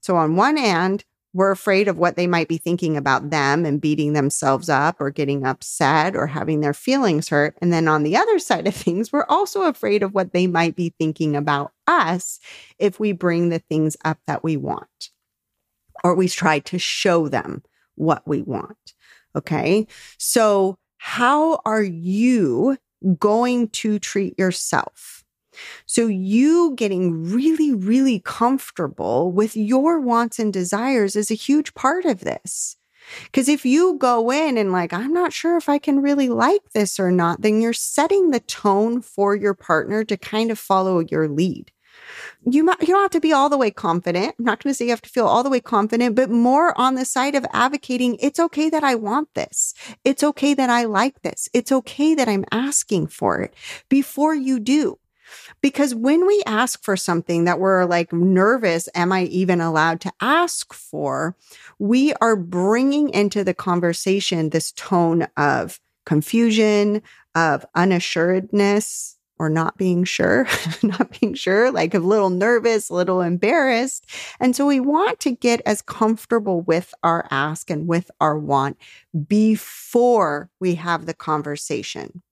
So 0.00 0.16
on 0.16 0.36
one 0.36 0.56
hand, 0.56 1.04
we're 1.36 1.50
afraid 1.50 1.86
of 1.86 1.98
what 1.98 2.16
they 2.16 2.26
might 2.26 2.48
be 2.48 2.56
thinking 2.56 2.96
about 2.96 3.28
them 3.28 3.66
and 3.66 3.78
beating 3.78 4.14
themselves 4.14 4.70
up 4.70 4.96
or 4.98 5.10
getting 5.10 5.44
upset 5.44 6.16
or 6.16 6.26
having 6.26 6.62
their 6.62 6.72
feelings 6.72 7.28
hurt. 7.28 7.54
And 7.60 7.70
then 7.70 7.88
on 7.88 8.04
the 8.04 8.16
other 8.16 8.38
side 8.40 8.66
of 8.66 8.74
things, 8.74 9.12
we're 9.12 9.26
also 9.28 9.64
afraid 9.64 10.02
of 10.02 10.14
what 10.14 10.32
they 10.32 10.46
might 10.46 10.74
be 10.74 10.94
thinking 10.98 11.36
about 11.36 11.72
us 11.86 12.40
if 12.78 12.98
we 12.98 13.12
bring 13.12 13.50
the 13.50 13.58
things 13.58 13.98
up 14.02 14.18
that 14.26 14.42
we 14.42 14.56
want 14.56 15.10
or 16.02 16.14
we 16.14 16.26
try 16.26 16.58
to 16.60 16.78
show 16.78 17.28
them 17.28 17.62
what 17.96 18.26
we 18.26 18.40
want. 18.40 18.94
Okay. 19.36 19.86
So 20.18 20.78
how 20.96 21.60
are 21.66 21.82
you 21.82 22.78
going 23.18 23.68
to 23.68 23.98
treat 23.98 24.38
yourself? 24.38 25.22
So 25.86 26.06
you 26.06 26.74
getting 26.76 27.24
really, 27.24 27.74
really 27.74 28.20
comfortable 28.20 29.32
with 29.32 29.56
your 29.56 30.00
wants 30.00 30.38
and 30.38 30.52
desires 30.52 31.16
is 31.16 31.30
a 31.30 31.34
huge 31.34 31.74
part 31.74 32.04
of 32.04 32.20
this. 32.20 32.76
Because 33.24 33.48
if 33.48 33.64
you 33.64 33.96
go 33.98 34.30
in 34.32 34.58
and 34.58 34.72
like, 34.72 34.92
I'm 34.92 35.12
not 35.12 35.32
sure 35.32 35.56
if 35.56 35.68
I 35.68 35.78
can 35.78 36.00
really 36.00 36.28
like 36.28 36.72
this 36.74 36.98
or 36.98 37.10
not, 37.10 37.42
then 37.42 37.60
you're 37.60 37.72
setting 37.72 38.30
the 38.30 38.40
tone 38.40 39.00
for 39.00 39.34
your 39.36 39.54
partner 39.54 40.04
to 40.04 40.16
kind 40.16 40.50
of 40.50 40.58
follow 40.58 40.98
your 40.98 41.28
lead. 41.28 41.70
You, 42.44 42.64
might, 42.64 42.80
you 42.80 42.88
don't 42.88 43.02
have 43.02 43.10
to 43.12 43.20
be 43.20 43.32
all 43.32 43.48
the 43.48 43.58
way 43.58 43.70
confident. 43.70 44.34
I'm 44.38 44.44
not 44.44 44.62
going 44.62 44.70
to 44.70 44.74
say 44.74 44.84
you 44.84 44.90
have 44.90 45.02
to 45.02 45.10
feel 45.10 45.26
all 45.26 45.42
the 45.42 45.50
way 45.50 45.60
confident, 45.60 46.14
but 46.14 46.30
more 46.30 46.78
on 46.78 46.94
the 46.94 47.04
side 47.04 47.34
of 47.34 47.46
advocating. 47.52 48.16
It's 48.20 48.38
okay 48.38 48.70
that 48.70 48.84
I 48.84 48.94
want 48.94 49.34
this. 49.34 49.74
It's 50.04 50.22
okay 50.22 50.54
that 50.54 50.70
I 50.70 50.84
like 50.84 51.22
this. 51.22 51.48
It's 51.52 51.72
okay 51.72 52.14
that 52.14 52.28
I'm 52.28 52.44
asking 52.52 53.08
for 53.08 53.40
it 53.40 53.54
before 53.88 54.34
you 54.34 54.60
do. 54.60 54.98
Because 55.60 55.94
when 55.94 56.26
we 56.26 56.42
ask 56.46 56.82
for 56.82 56.96
something 56.96 57.44
that 57.44 57.58
we're 57.58 57.84
like 57.84 58.12
nervous, 58.12 58.88
am 58.94 59.12
I 59.12 59.24
even 59.24 59.60
allowed 59.60 60.00
to 60.02 60.12
ask 60.20 60.72
for? 60.72 61.36
We 61.78 62.12
are 62.14 62.36
bringing 62.36 63.10
into 63.10 63.44
the 63.44 63.54
conversation 63.54 64.50
this 64.50 64.72
tone 64.72 65.26
of 65.36 65.80
confusion, 66.04 67.02
of 67.34 67.66
unassuredness, 67.74 69.16
or 69.38 69.50
not 69.50 69.76
being 69.76 70.04
sure, 70.04 70.46
not 70.82 71.18
being 71.20 71.34
sure, 71.34 71.70
like 71.70 71.94
a 71.94 71.98
little 71.98 72.30
nervous, 72.30 72.88
a 72.88 72.94
little 72.94 73.20
embarrassed. 73.20 74.06
And 74.40 74.56
so 74.56 74.66
we 74.66 74.80
want 74.80 75.20
to 75.20 75.32
get 75.32 75.60
as 75.66 75.82
comfortable 75.82 76.62
with 76.62 76.94
our 77.02 77.26
ask 77.30 77.70
and 77.70 77.86
with 77.86 78.10
our 78.20 78.38
want 78.38 78.78
before 79.26 80.50
we 80.60 80.76
have 80.76 81.06
the 81.06 81.14
conversation. 81.14 82.22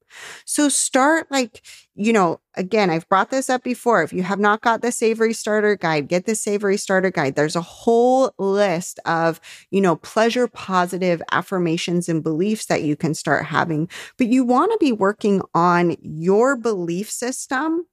So 0.45 0.69
start 0.69 1.27
like, 1.31 1.63
you 1.95 2.13
know, 2.13 2.41
again, 2.57 2.91
I've 2.91 3.09
brought 3.09 3.31
this 3.31 3.49
up 3.51 3.63
before. 3.63 4.03
If 4.03 4.13
you 4.13 4.23
have 4.23 4.39
not 4.39 4.61
got 4.61 4.83
the 4.83 4.93
savory 4.93 5.33
starter 5.33 5.77
guide, 5.77 6.09
get 6.09 6.27
the 6.27 6.35
savory 6.35 6.77
starter 6.77 7.11
guide. 7.11 7.35
There's 7.37 7.57
a 7.57 7.63
whole 7.63 8.33
list 8.39 9.01
of, 9.07 9.41
you 9.71 9.81
know, 9.81 9.97
pleasure 9.97 10.49
positive 10.49 11.23
affirmations 11.33 12.09
and 12.09 12.23
beliefs 12.23 12.67
that 12.67 12.83
you 12.83 12.97
can 12.97 13.15
start 13.15 13.47
having, 13.47 13.89
but 14.19 14.29
you 14.29 14.45
want 14.45 14.73
to 14.73 14.79
be 14.79 14.93
working 14.93 15.43
on 15.55 15.97
your 16.01 16.57
belief 16.57 17.11
system, 17.11 17.87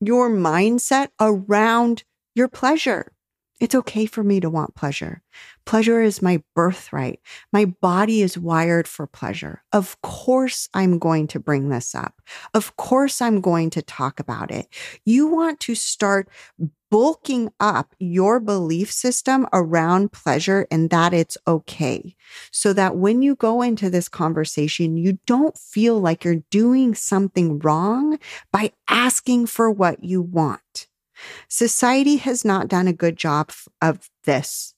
your 0.00 0.30
mindset 0.30 1.08
around 1.20 2.04
your 2.34 2.48
pleasure. 2.48 3.12
It's 3.62 3.76
okay 3.76 4.06
for 4.06 4.24
me 4.24 4.40
to 4.40 4.50
want 4.50 4.74
pleasure. 4.74 5.22
Pleasure 5.66 6.02
is 6.02 6.20
my 6.20 6.42
birthright. 6.56 7.20
My 7.52 7.64
body 7.64 8.20
is 8.20 8.36
wired 8.36 8.88
for 8.88 9.06
pleasure. 9.06 9.62
Of 9.72 10.02
course, 10.02 10.68
I'm 10.74 10.98
going 10.98 11.28
to 11.28 11.38
bring 11.38 11.68
this 11.68 11.94
up. 11.94 12.20
Of 12.54 12.76
course, 12.76 13.22
I'm 13.22 13.40
going 13.40 13.70
to 13.70 13.80
talk 13.80 14.18
about 14.18 14.50
it. 14.50 14.66
You 15.04 15.28
want 15.28 15.60
to 15.60 15.76
start 15.76 16.28
bulking 16.90 17.50
up 17.60 17.94
your 18.00 18.40
belief 18.40 18.90
system 18.90 19.46
around 19.52 20.10
pleasure 20.10 20.66
and 20.68 20.90
that 20.90 21.14
it's 21.14 21.38
okay. 21.46 22.16
So 22.50 22.72
that 22.72 22.96
when 22.96 23.22
you 23.22 23.36
go 23.36 23.62
into 23.62 23.88
this 23.90 24.08
conversation, 24.08 24.96
you 24.96 25.20
don't 25.24 25.56
feel 25.56 26.00
like 26.00 26.24
you're 26.24 26.42
doing 26.50 26.96
something 26.96 27.60
wrong 27.60 28.18
by 28.50 28.72
asking 28.88 29.46
for 29.46 29.70
what 29.70 30.02
you 30.02 30.20
want. 30.20 30.88
Society 31.48 32.16
has 32.16 32.44
not 32.44 32.68
done 32.68 32.88
a 32.88 32.92
good 32.92 33.16
job 33.16 33.52
of 33.80 34.10
this 34.24 34.74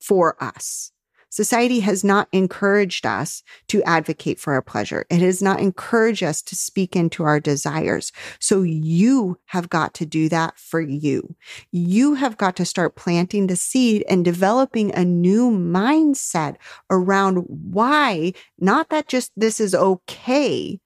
for 0.00 0.42
us. 0.42 0.92
Society 1.30 1.80
has 1.80 2.02
not 2.02 2.26
encouraged 2.32 3.04
us 3.04 3.42
to 3.68 3.82
advocate 3.82 4.40
for 4.40 4.54
our 4.54 4.62
pleasure. 4.62 5.04
It 5.10 5.20
has 5.20 5.42
not 5.42 5.60
encouraged 5.60 6.22
us 6.22 6.40
to 6.42 6.56
speak 6.56 6.96
into 6.96 7.22
our 7.22 7.38
desires. 7.38 8.12
So 8.40 8.62
you 8.62 9.38
have 9.46 9.68
got 9.68 9.92
to 9.94 10.06
do 10.06 10.28
that 10.30 10.58
for 10.58 10.80
you. 10.80 11.36
You 11.70 12.14
have 12.14 12.38
got 12.38 12.56
to 12.56 12.64
start 12.64 12.96
planting 12.96 13.46
the 13.46 13.56
seed 13.56 14.04
and 14.08 14.24
developing 14.24 14.94
a 14.94 15.04
new 15.04 15.50
mindset 15.50 16.56
around 16.90 17.44
why, 17.46 18.32
not 18.58 18.88
that 18.88 19.06
just 19.06 19.30
this 19.36 19.60
is 19.60 19.74
okay, 19.74 20.80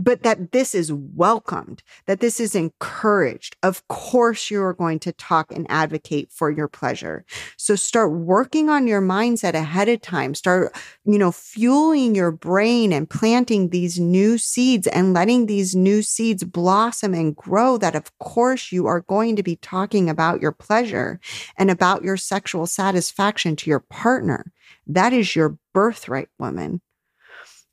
but 0.00 0.22
that 0.22 0.52
this 0.52 0.74
is 0.74 0.90
welcomed, 0.90 1.82
that 2.06 2.20
this 2.20 2.40
is 2.40 2.54
encouraged. 2.54 3.54
Of 3.62 3.86
course, 3.88 4.50
you 4.50 4.62
are 4.62 4.72
going 4.72 4.98
to 5.00 5.12
talk 5.12 5.52
and 5.52 5.66
advocate 5.68 6.32
for 6.32 6.50
your 6.50 6.68
pleasure. 6.68 7.24
So 7.58 7.76
start 7.76 8.12
working 8.12 8.70
on 8.70 8.86
your 8.86 9.02
mindset 9.02 9.52
ahead 9.52 9.90
of 9.90 10.00
time. 10.00 10.34
Start, 10.34 10.74
you 11.04 11.18
know, 11.18 11.30
fueling 11.30 12.14
your 12.14 12.32
brain 12.32 12.94
and 12.94 13.08
planting 13.08 13.68
these 13.68 14.00
new 14.00 14.38
seeds 14.38 14.86
and 14.86 15.12
letting 15.12 15.44
these 15.44 15.76
new 15.76 16.00
seeds 16.00 16.44
blossom 16.44 17.12
and 17.12 17.36
grow 17.36 17.76
that 17.76 17.94
of 17.94 18.18
course 18.18 18.72
you 18.72 18.86
are 18.86 19.02
going 19.02 19.36
to 19.36 19.42
be 19.42 19.56
talking 19.56 20.08
about 20.08 20.40
your 20.40 20.52
pleasure 20.52 21.20
and 21.58 21.70
about 21.70 22.02
your 22.02 22.16
sexual 22.16 22.66
satisfaction 22.66 23.54
to 23.56 23.68
your 23.68 23.80
partner. 23.80 24.50
That 24.86 25.12
is 25.12 25.36
your 25.36 25.58
birthright, 25.74 26.28
woman. 26.38 26.80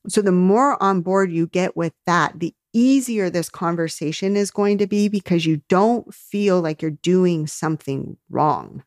So 0.07 0.21
the 0.21 0.31
more 0.31 0.81
on 0.81 1.01
board 1.01 1.31
you 1.31 1.47
get 1.47 1.75
with 1.75 1.93
that, 2.05 2.39
the 2.39 2.53
easier 2.73 3.29
this 3.29 3.49
conversation 3.49 4.35
is 4.35 4.51
going 4.51 4.77
to 4.77 4.87
be 4.87 5.07
because 5.07 5.45
you 5.45 5.61
don't 5.67 6.13
feel 6.13 6.61
like 6.61 6.81
you're 6.81 6.91
doing 6.91 7.47
something 7.47 8.17
wrong. 8.29 8.83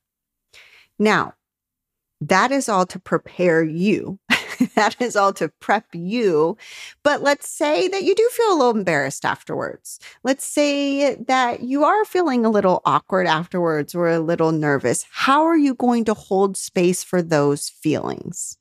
Now, 0.98 1.34
that 2.20 2.52
is 2.52 2.68
all 2.68 2.86
to 2.86 2.98
prepare 2.98 3.62
you. 3.62 4.18
that 4.74 4.96
is 5.00 5.16
all 5.16 5.32
to 5.34 5.48
prep 5.60 5.86
you. 5.92 6.56
But 7.02 7.22
let's 7.22 7.48
say 7.48 7.88
that 7.88 8.02
you 8.04 8.14
do 8.14 8.28
feel 8.32 8.52
a 8.52 8.56
little 8.56 8.76
embarrassed 8.76 9.24
afterwards. 9.24 9.98
Let's 10.22 10.44
say 10.44 11.14
that 11.14 11.62
you 11.62 11.84
are 11.84 12.04
feeling 12.04 12.44
a 12.44 12.50
little 12.50 12.82
awkward 12.84 13.26
afterwards 13.26 13.94
or 13.94 14.08
a 14.08 14.20
little 14.20 14.52
nervous. 14.52 15.06
How 15.10 15.44
are 15.44 15.56
you 15.56 15.74
going 15.74 16.04
to 16.04 16.14
hold 16.14 16.56
space 16.56 17.02
for 17.02 17.22
those 17.22 17.70
feelings? 17.70 18.58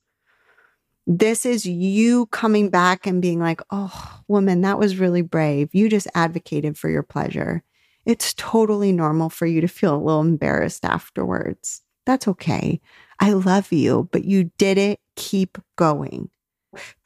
This 1.12 1.44
is 1.44 1.66
you 1.66 2.28
coming 2.28 2.70
back 2.70 3.08
and 3.08 3.20
being 3.20 3.40
like, 3.40 3.62
oh, 3.72 4.22
woman, 4.28 4.62
that 4.62 4.78
was 4.78 5.00
really 5.00 5.24
brave. 5.24 5.74
You 5.74 5.90
just 5.90 6.08
advocated 6.14 6.78
for 6.78 6.88
your 6.88 7.02
pleasure. 7.02 7.64
It's 8.06 8.36
totally 8.36 8.92
normal 8.92 9.30
for 9.32 9.48
you 9.48 9.60
to 9.60 9.68
feel 9.68 9.96
a 9.96 9.98
little 9.98 10.22
embarrassed 10.22 10.86
afterwards. 10.86 11.82
That's 12.06 12.28
okay. 12.28 12.80
I 13.20 13.34
love 13.34 13.72
you, 13.72 14.08
but 14.12 14.24
you 14.24 14.52
did 14.60 14.78
it. 14.78 15.00
Keep 15.16 15.58
going. 15.78 16.30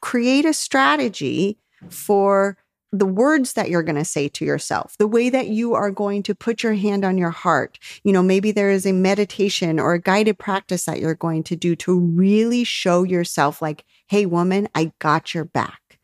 Create 0.02 0.44
a 0.44 0.52
strategy 0.52 1.56
for 1.88 2.58
the 2.92 3.06
words 3.06 3.54
that 3.54 3.70
you're 3.70 3.82
going 3.82 3.96
to 3.96 4.04
say 4.04 4.28
to 4.28 4.44
yourself, 4.44 4.94
the 4.98 5.08
way 5.08 5.28
that 5.28 5.48
you 5.48 5.74
are 5.74 5.90
going 5.90 6.22
to 6.22 6.34
put 6.34 6.62
your 6.62 6.74
hand 6.74 7.04
on 7.04 7.18
your 7.18 7.30
heart. 7.30 7.80
You 8.04 8.12
know, 8.12 8.22
maybe 8.22 8.52
there 8.52 8.70
is 8.70 8.86
a 8.86 8.92
meditation 8.92 9.80
or 9.80 9.94
a 9.94 10.00
guided 10.00 10.38
practice 10.38 10.84
that 10.84 11.00
you're 11.00 11.16
going 11.16 11.42
to 11.44 11.56
do 11.56 11.74
to 11.74 11.98
really 11.98 12.62
show 12.62 13.02
yourself 13.02 13.60
like, 13.60 13.84
Hey, 14.06 14.26
woman, 14.26 14.68
I 14.74 14.92
got 14.98 15.34
your 15.34 15.44
back. 15.44 15.98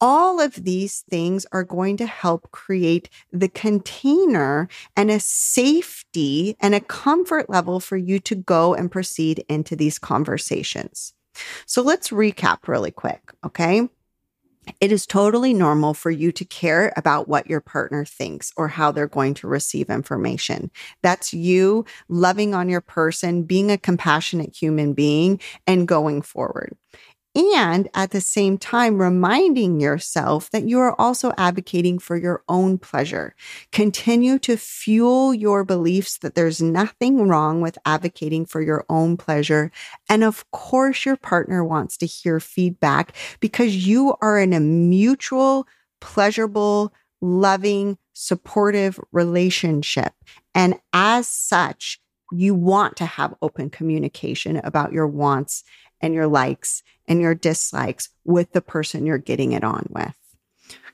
All 0.00 0.40
of 0.40 0.54
these 0.54 1.04
things 1.08 1.46
are 1.52 1.64
going 1.64 1.96
to 1.98 2.06
help 2.06 2.50
create 2.50 3.08
the 3.32 3.48
container 3.48 4.68
and 4.96 5.10
a 5.10 5.20
safety 5.20 6.56
and 6.60 6.74
a 6.74 6.80
comfort 6.80 7.48
level 7.48 7.80
for 7.80 7.96
you 7.96 8.18
to 8.20 8.34
go 8.34 8.74
and 8.74 8.90
proceed 8.90 9.44
into 9.48 9.76
these 9.76 9.98
conversations. 9.98 11.14
So 11.66 11.82
let's 11.82 12.10
recap 12.10 12.68
really 12.68 12.90
quick. 12.90 13.32
Okay. 13.46 13.88
It 14.80 14.92
is 14.92 15.06
totally 15.06 15.54
normal 15.54 15.94
for 15.94 16.10
you 16.10 16.32
to 16.32 16.44
care 16.44 16.92
about 16.96 17.28
what 17.28 17.48
your 17.48 17.60
partner 17.60 18.04
thinks 18.04 18.52
or 18.56 18.68
how 18.68 18.92
they're 18.92 19.06
going 19.06 19.34
to 19.34 19.48
receive 19.48 19.90
information. 19.90 20.70
That's 21.02 21.32
you 21.32 21.84
loving 22.08 22.54
on 22.54 22.68
your 22.68 22.80
person, 22.80 23.42
being 23.42 23.70
a 23.70 23.78
compassionate 23.78 24.56
human 24.56 24.94
being, 24.94 25.40
and 25.66 25.88
going 25.88 26.22
forward 26.22 26.76
and 27.34 27.88
at 27.94 28.10
the 28.12 28.20
same 28.20 28.58
time 28.58 29.00
reminding 29.00 29.80
yourself 29.80 30.50
that 30.50 30.68
you 30.68 30.78
are 30.78 30.98
also 31.00 31.32
advocating 31.36 31.98
for 31.98 32.16
your 32.16 32.42
own 32.48 32.78
pleasure. 32.78 33.34
Continue 33.72 34.38
to 34.40 34.56
fuel 34.56 35.34
your 35.34 35.64
beliefs 35.64 36.18
that 36.18 36.36
there's 36.36 36.62
nothing 36.62 37.28
wrong 37.28 37.60
with 37.60 37.78
advocating 37.84 38.46
for 38.46 38.60
your 38.60 38.84
own 38.88 39.16
pleasure. 39.16 39.72
And 40.08 40.22
of 40.22 40.48
course, 40.52 41.04
your 41.04 41.16
partner 41.16 41.64
wants 41.64 41.96
to 41.98 42.06
hear 42.06 42.38
feedback 42.38 43.16
because 43.40 43.86
you 43.86 44.14
are 44.20 44.38
in 44.38 44.52
a 44.52 44.60
mutual, 44.60 45.66
pleasurable, 46.00 46.92
loving, 47.20 47.98
supportive 48.12 49.00
relationship. 49.10 50.12
And 50.54 50.76
as 50.92 51.26
such, 51.26 52.00
you 52.30 52.54
want 52.54 52.96
to 52.96 53.06
have 53.06 53.34
open 53.42 53.70
communication 53.70 54.56
about 54.58 54.92
your 54.92 55.06
wants 55.06 55.64
and 56.00 56.14
your 56.14 56.26
likes 56.26 56.82
and 57.06 57.20
your 57.20 57.34
dislikes 57.34 58.08
with 58.24 58.52
the 58.52 58.62
person 58.62 59.06
you're 59.06 59.18
getting 59.18 59.52
it 59.52 59.64
on 59.64 59.86
with. 59.90 60.14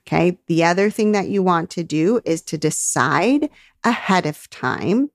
Okay. 0.07 0.39
The 0.47 0.65
other 0.65 0.91
thing 0.91 1.13
that 1.13 1.29
you 1.29 1.43
want 1.43 1.71
to 1.71 1.85
do 1.85 2.21
is 2.25 2.43
to 2.43 2.59
decide 2.59 3.51
ahead 3.85 4.27
of 4.27 4.49
time 4.51 5.11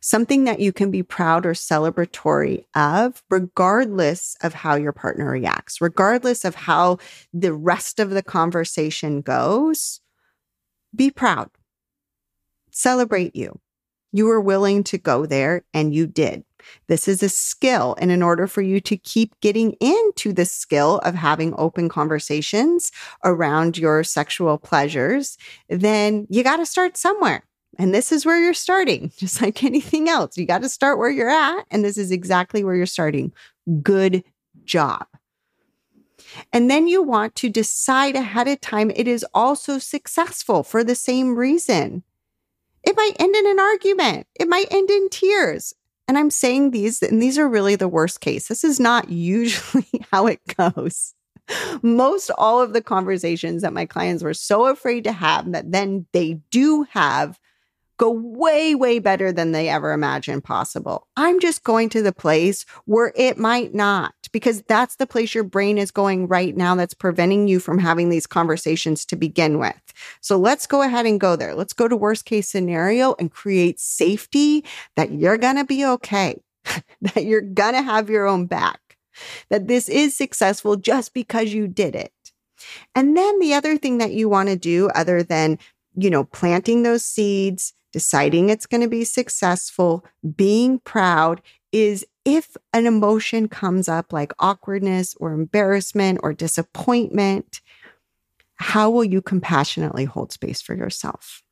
something 0.00 0.44
that 0.44 0.60
you 0.60 0.72
can 0.72 0.90
be 0.90 1.02
proud 1.02 1.44
or 1.44 1.52
celebratory 1.52 2.64
of, 2.74 3.22
regardless 3.30 4.36
of 4.42 4.54
how 4.54 4.76
your 4.76 4.92
partner 4.92 5.30
reacts, 5.30 5.80
regardless 5.80 6.44
of 6.44 6.54
how 6.54 6.98
the 7.32 7.52
rest 7.52 7.98
of 7.98 8.10
the 8.10 8.22
conversation 8.22 9.20
goes. 9.20 10.00
Be 10.94 11.10
proud. 11.10 11.50
Celebrate 12.70 13.34
you. 13.34 13.60
You 14.12 14.26
were 14.26 14.40
willing 14.40 14.84
to 14.84 14.98
go 14.98 15.26
there 15.26 15.64
and 15.74 15.94
you 15.94 16.06
did. 16.06 16.44
This 16.86 17.08
is 17.08 17.22
a 17.22 17.28
skill. 17.28 17.96
And 18.00 18.10
in 18.10 18.22
order 18.22 18.46
for 18.46 18.62
you 18.62 18.80
to 18.82 18.96
keep 18.96 19.38
getting 19.40 19.72
into 19.80 20.32
the 20.32 20.44
skill 20.44 20.98
of 20.98 21.14
having 21.14 21.54
open 21.58 21.88
conversations 21.88 22.92
around 23.24 23.78
your 23.78 24.04
sexual 24.04 24.58
pleasures, 24.58 25.38
then 25.68 26.26
you 26.30 26.42
got 26.42 26.56
to 26.56 26.66
start 26.66 26.96
somewhere. 26.96 27.44
And 27.78 27.94
this 27.94 28.10
is 28.10 28.26
where 28.26 28.40
you're 28.40 28.54
starting, 28.54 29.12
just 29.18 29.40
like 29.40 29.62
anything 29.62 30.08
else. 30.08 30.36
You 30.36 30.46
got 30.46 30.62
to 30.62 30.68
start 30.68 30.98
where 30.98 31.10
you're 31.10 31.30
at. 31.30 31.64
And 31.70 31.84
this 31.84 31.96
is 31.96 32.10
exactly 32.10 32.64
where 32.64 32.74
you're 32.74 32.86
starting. 32.86 33.32
Good 33.82 34.24
job. 34.64 35.06
And 36.52 36.70
then 36.70 36.86
you 36.86 37.02
want 37.02 37.34
to 37.36 37.48
decide 37.48 38.16
ahead 38.16 38.48
of 38.48 38.60
time 38.60 38.90
it 38.94 39.08
is 39.08 39.24
also 39.32 39.78
successful 39.78 40.62
for 40.62 40.84
the 40.84 40.94
same 40.94 41.36
reason. 41.36 42.02
It 42.84 42.96
might 42.96 43.16
end 43.18 43.34
in 43.34 43.46
an 43.46 43.60
argument. 43.60 44.26
It 44.38 44.48
might 44.48 44.72
end 44.72 44.90
in 44.90 45.08
tears. 45.10 45.74
And 46.08 46.16
I'm 46.16 46.30
saying 46.30 46.70
these, 46.70 47.02
and 47.02 47.20
these 47.22 47.38
are 47.38 47.48
really 47.48 47.76
the 47.76 47.86
worst 47.86 48.20
case. 48.22 48.48
This 48.48 48.64
is 48.64 48.80
not 48.80 49.10
usually 49.10 49.86
how 50.10 50.26
it 50.26 50.40
goes. 50.56 51.14
Most 51.82 52.30
all 52.36 52.60
of 52.60 52.72
the 52.72 52.82
conversations 52.82 53.62
that 53.62 53.72
my 53.72 53.86
clients 53.86 54.22
were 54.22 54.34
so 54.34 54.66
afraid 54.66 55.04
to 55.04 55.12
have 55.12 55.52
that 55.52 55.70
then 55.70 56.06
they 56.12 56.40
do 56.50 56.84
have 56.90 57.38
go 57.98 58.10
way, 58.10 58.74
way 58.74 58.98
better 58.98 59.32
than 59.32 59.52
they 59.52 59.68
ever 59.68 59.92
imagined 59.92 60.44
possible. 60.44 61.06
I'm 61.16 61.40
just 61.40 61.64
going 61.64 61.88
to 61.90 62.02
the 62.02 62.12
place 62.12 62.64
where 62.86 63.12
it 63.16 63.36
might 63.36 63.74
not, 63.74 64.14
because 64.32 64.62
that's 64.62 64.96
the 64.96 65.06
place 65.06 65.34
your 65.34 65.44
brain 65.44 65.76
is 65.78 65.90
going 65.90 66.28
right 66.28 66.56
now 66.56 66.74
that's 66.76 66.94
preventing 66.94 67.48
you 67.48 67.60
from 67.60 67.78
having 67.78 68.08
these 68.08 68.26
conversations 68.26 69.04
to 69.06 69.16
begin 69.16 69.58
with. 69.58 69.74
So 70.20 70.38
let's 70.38 70.66
go 70.66 70.82
ahead 70.82 71.06
and 71.06 71.20
go 71.20 71.36
there. 71.36 71.54
Let's 71.54 71.72
go 71.72 71.88
to 71.88 71.96
worst 71.96 72.24
case 72.24 72.48
scenario 72.48 73.14
and 73.18 73.30
create 73.30 73.80
safety 73.80 74.64
that 74.96 75.12
you're 75.12 75.38
going 75.38 75.56
to 75.56 75.64
be 75.64 75.84
okay, 75.84 76.40
that 77.02 77.24
you're 77.24 77.40
going 77.40 77.74
to 77.74 77.82
have 77.82 78.08
your 78.08 78.26
own 78.26 78.46
back, 78.46 78.80
that 79.50 79.66
this 79.66 79.88
is 79.88 80.16
successful 80.16 80.76
just 80.76 81.12
because 81.14 81.52
you 81.52 81.66
did 81.66 81.94
it. 81.94 82.12
And 82.94 83.16
then 83.16 83.38
the 83.38 83.54
other 83.54 83.76
thing 83.76 83.98
that 83.98 84.12
you 84.12 84.28
want 84.28 84.48
to 84.48 84.56
do, 84.56 84.88
other 84.94 85.22
than, 85.22 85.58
you 85.96 86.10
know, 86.10 86.24
planting 86.24 86.82
those 86.82 87.04
seeds, 87.04 87.72
deciding 87.98 88.48
it's 88.48 88.64
going 88.64 88.80
to 88.80 88.88
be 88.88 89.02
successful, 89.02 90.04
being 90.36 90.78
proud 90.78 91.42
is 91.72 92.06
if 92.24 92.56
an 92.72 92.86
emotion 92.86 93.48
comes 93.48 93.88
up 93.88 94.12
like 94.12 94.32
awkwardness 94.38 95.16
or 95.16 95.32
embarrassment 95.32 96.20
or 96.22 96.32
disappointment, 96.32 97.60
how 98.54 98.88
will 98.88 99.02
you 99.02 99.20
compassionately 99.20 100.04
hold 100.04 100.30
space 100.30 100.62
for 100.62 100.76
yourself? 100.76 101.42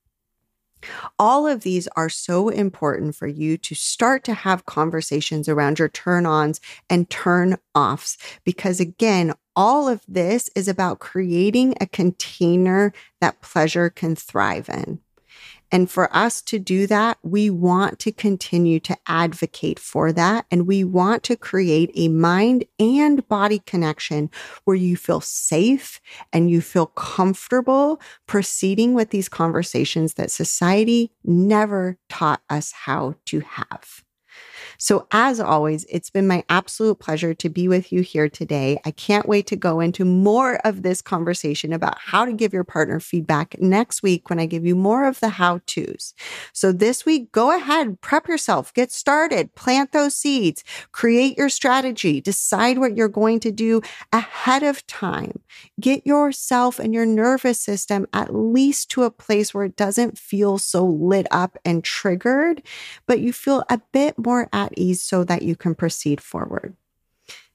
All 1.19 1.49
of 1.49 1.63
these 1.63 1.89
are 1.97 2.09
so 2.09 2.49
important 2.49 3.17
for 3.17 3.27
you 3.27 3.59
to 3.59 3.75
start 3.75 4.23
to 4.25 4.35
have 4.35 4.67
conversations 4.67 5.49
around 5.49 5.81
your 5.81 5.89
turn 5.89 6.27
ons 6.27 6.61
and 6.89 7.11
turn 7.11 7.57
offs. 7.75 8.17
Because 8.45 8.79
again, 8.79 9.33
all 9.57 9.89
of 9.89 10.03
this 10.07 10.49
is 10.55 10.69
about 10.69 11.01
creating 11.01 11.75
a 11.81 11.89
container 11.89 12.93
that 13.21 13.41
pleasure 13.41 13.91
can 13.91 14.15
thrive 14.15 14.69
in. 14.69 15.01
And 15.73 15.91
for 15.91 16.15
us 16.15 16.41
to 16.43 16.59
do 16.59 16.87
that, 16.87 17.19
we 17.23 17.51
want 17.51 17.99
to 18.01 18.13
continue 18.13 18.81
to 18.81 18.97
advocate 19.07 19.79
for 19.79 20.13
that. 20.13 20.47
And 20.51 20.67
we 20.67 20.85
want 20.85 21.23
to 21.25 21.37
create 21.37 21.91
a 21.95 22.09
mind 22.09 22.65
and 22.79 23.27
body 23.29 23.61
connection 23.67 24.31
where 24.65 24.77
you 24.77 24.97
feel 24.97 25.21
safe 25.21 26.01
and 26.33 26.51
you 26.51 26.61
feel 26.61 26.87
comfortable 26.87 28.01
proceeding 28.27 28.95
with 28.95 29.11
these 29.11 29.29
conversations 29.29 30.15
that 30.15 30.31
society 30.31 31.11
never 31.25 31.99
taught 32.09 32.43
us 32.49 32.73
how 32.73 33.17
to 33.27 33.41
have. 33.41 34.06
So, 34.79 35.07
as 35.11 35.41
always, 35.41 35.85
it's 35.89 36.11
been 36.11 36.27
my 36.27 36.45
absolute 36.49 36.99
pleasure 36.99 37.35
to 37.35 37.49
be 37.49 37.69
with 37.69 37.93
you 37.93 38.03
here 38.03 38.29
today. 38.29 38.79
I 38.85 38.91
can't 38.91 39.29
wait 39.29 39.47
to 39.49 39.57
go 39.57 39.81
into 39.81 40.05
more 40.05 40.57
of 40.65 40.83
this 40.83 41.01
conversation 41.03 41.73
about 41.73 41.99
how 41.99 42.25
to 42.25 42.33
give 42.33 42.53
your 42.53 42.65
partner 42.65 43.01
feedback 43.01 43.61
next 43.61 44.03
week 44.03 44.29
when 44.29 44.39
I 44.39 44.47
give 44.47 44.67
you 44.67 44.75
more 44.75 45.07
of 45.07 45.21
the 45.21 45.31
how 45.31 45.61
to's. 45.67 46.15
So, 46.53 46.73
this 46.73 47.05
week, 47.05 47.33
go 47.33 47.57
ahead, 47.57 48.01
prep 48.01 48.29
yourself, 48.29 48.73
get 48.75 48.93
started, 48.93 49.55
plant 49.55 49.93
those 49.93 50.15
seeds, 50.15 50.65
create 50.93 51.37
your 51.37 51.49
strategy, 51.49 52.21
decide 52.21 52.79
what 52.79 52.97
you're 52.97 53.09
going 53.09 53.41
to 53.41 53.53
do 53.53 53.81
ahead 54.13 54.63
of 54.63 54.87
time. 54.87 55.41
Get 55.81 56.07
yourself 56.07 56.79
and 56.79 56.93
your 56.93 57.07
nervous 57.07 57.61
system 57.61 58.07
at 58.13 58.35
least 58.35 58.91
to 58.91 59.05
a 59.05 59.11
place 59.11 59.55
where 59.55 59.65
it 59.65 59.77
doesn't 59.77 60.19
feel 60.19 60.59
so 60.59 60.85
lit 60.85 61.27
up 61.31 61.59
and 61.65 61.83
triggered, 61.83 62.63
but 63.07 63.21
you 63.21 63.33
feel 63.33 63.65
a 63.69 63.81
bit 63.93 64.19
more 64.19 64.49
at 64.53 64.66
ease 64.77 65.03
so 65.03 65.25
that 65.25 65.43
you 65.43 65.57
can 65.57 65.75
proceed 65.75 66.21
forward. 66.21 66.77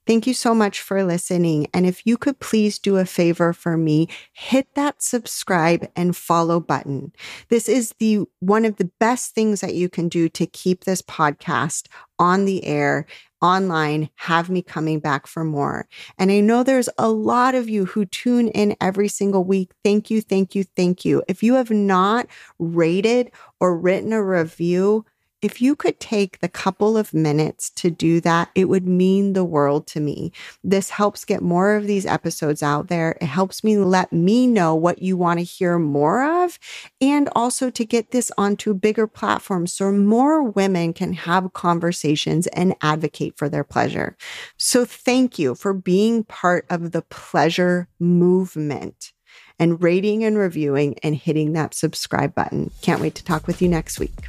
Thank 0.07 0.25
you 0.25 0.33
so 0.33 0.55
much 0.55 0.81
for 0.81 1.03
listening. 1.03 1.67
And 1.73 1.85
if 1.85 2.05
you 2.07 2.17
could 2.17 2.39
please 2.39 2.79
do 2.79 2.97
a 2.97 3.05
favor 3.05 3.53
for 3.53 3.77
me, 3.77 4.09
hit 4.33 4.73
that 4.73 5.03
subscribe 5.03 5.87
and 5.95 6.17
follow 6.17 6.59
button. 6.59 7.13
This 7.49 7.69
is 7.69 7.93
the 7.99 8.21
one 8.39 8.65
of 8.65 8.77
the 8.77 8.91
best 8.99 9.35
things 9.35 9.61
that 9.61 9.75
you 9.75 9.89
can 9.89 10.09
do 10.09 10.27
to 10.29 10.47
keep 10.47 10.83
this 10.83 11.03
podcast 11.03 11.87
on 12.17 12.45
the 12.45 12.65
air 12.65 13.05
online, 13.41 14.09
have 14.15 14.49
me 14.49 14.61
coming 14.61 14.99
back 14.99 15.27
for 15.27 15.43
more. 15.43 15.87
And 16.17 16.31
I 16.31 16.39
know 16.39 16.63
there's 16.63 16.89
a 16.97 17.09
lot 17.09 17.55
of 17.55 17.69
you 17.69 17.85
who 17.85 18.05
tune 18.05 18.49
in 18.49 18.75
every 18.79 19.07
single 19.07 19.43
week. 19.43 19.71
Thank 19.83 20.09
you, 20.09 20.21
thank 20.21 20.55
you, 20.55 20.63
thank 20.63 21.05
you. 21.05 21.23
If 21.27 21.41
you 21.41 21.55
have 21.55 21.71
not 21.71 22.27
rated 22.59 23.31
or 23.59 23.77
written 23.77 24.13
a 24.13 24.23
review, 24.23 25.05
if 25.41 25.61
you 25.61 25.75
could 25.75 25.99
take 25.99 26.39
the 26.39 26.47
couple 26.49 26.97
of 26.97 27.13
minutes 27.13 27.69
to 27.71 27.89
do 27.89 28.21
that, 28.21 28.49
it 28.53 28.65
would 28.65 28.87
mean 28.87 29.33
the 29.33 29.43
world 29.43 29.87
to 29.87 29.99
me. 29.99 30.31
This 30.63 30.91
helps 30.91 31.25
get 31.25 31.41
more 31.41 31.75
of 31.75 31.87
these 31.87 32.05
episodes 32.05 32.61
out 32.61 32.87
there. 32.87 33.17
It 33.21 33.25
helps 33.25 33.63
me 33.63 33.77
let 33.77 34.13
me 34.13 34.45
know 34.47 34.75
what 34.75 35.01
you 35.01 35.17
want 35.17 35.39
to 35.39 35.43
hear 35.43 35.79
more 35.79 36.43
of 36.43 36.59
and 36.99 37.27
also 37.35 37.69
to 37.71 37.85
get 37.85 38.11
this 38.11 38.31
onto 38.37 38.73
bigger 38.73 39.07
platforms 39.07 39.73
so 39.73 39.91
more 39.91 40.43
women 40.43 40.93
can 40.93 41.13
have 41.13 41.53
conversations 41.53 42.47
and 42.47 42.75
advocate 42.81 43.37
for 43.37 43.49
their 43.49 43.63
pleasure. 43.63 44.15
So 44.57 44.85
thank 44.85 45.39
you 45.39 45.55
for 45.55 45.73
being 45.73 46.23
part 46.23 46.65
of 46.69 46.91
the 46.91 47.01
pleasure 47.03 47.87
movement 47.99 49.11
and 49.57 49.81
rating 49.81 50.23
and 50.23 50.37
reviewing 50.37 50.97
and 51.03 51.15
hitting 51.15 51.53
that 51.53 51.73
subscribe 51.73 52.35
button. 52.35 52.71
Can't 52.81 53.01
wait 53.01 53.15
to 53.15 53.23
talk 53.23 53.47
with 53.47 53.61
you 53.61 53.69
next 53.69 53.99
week. 53.99 54.27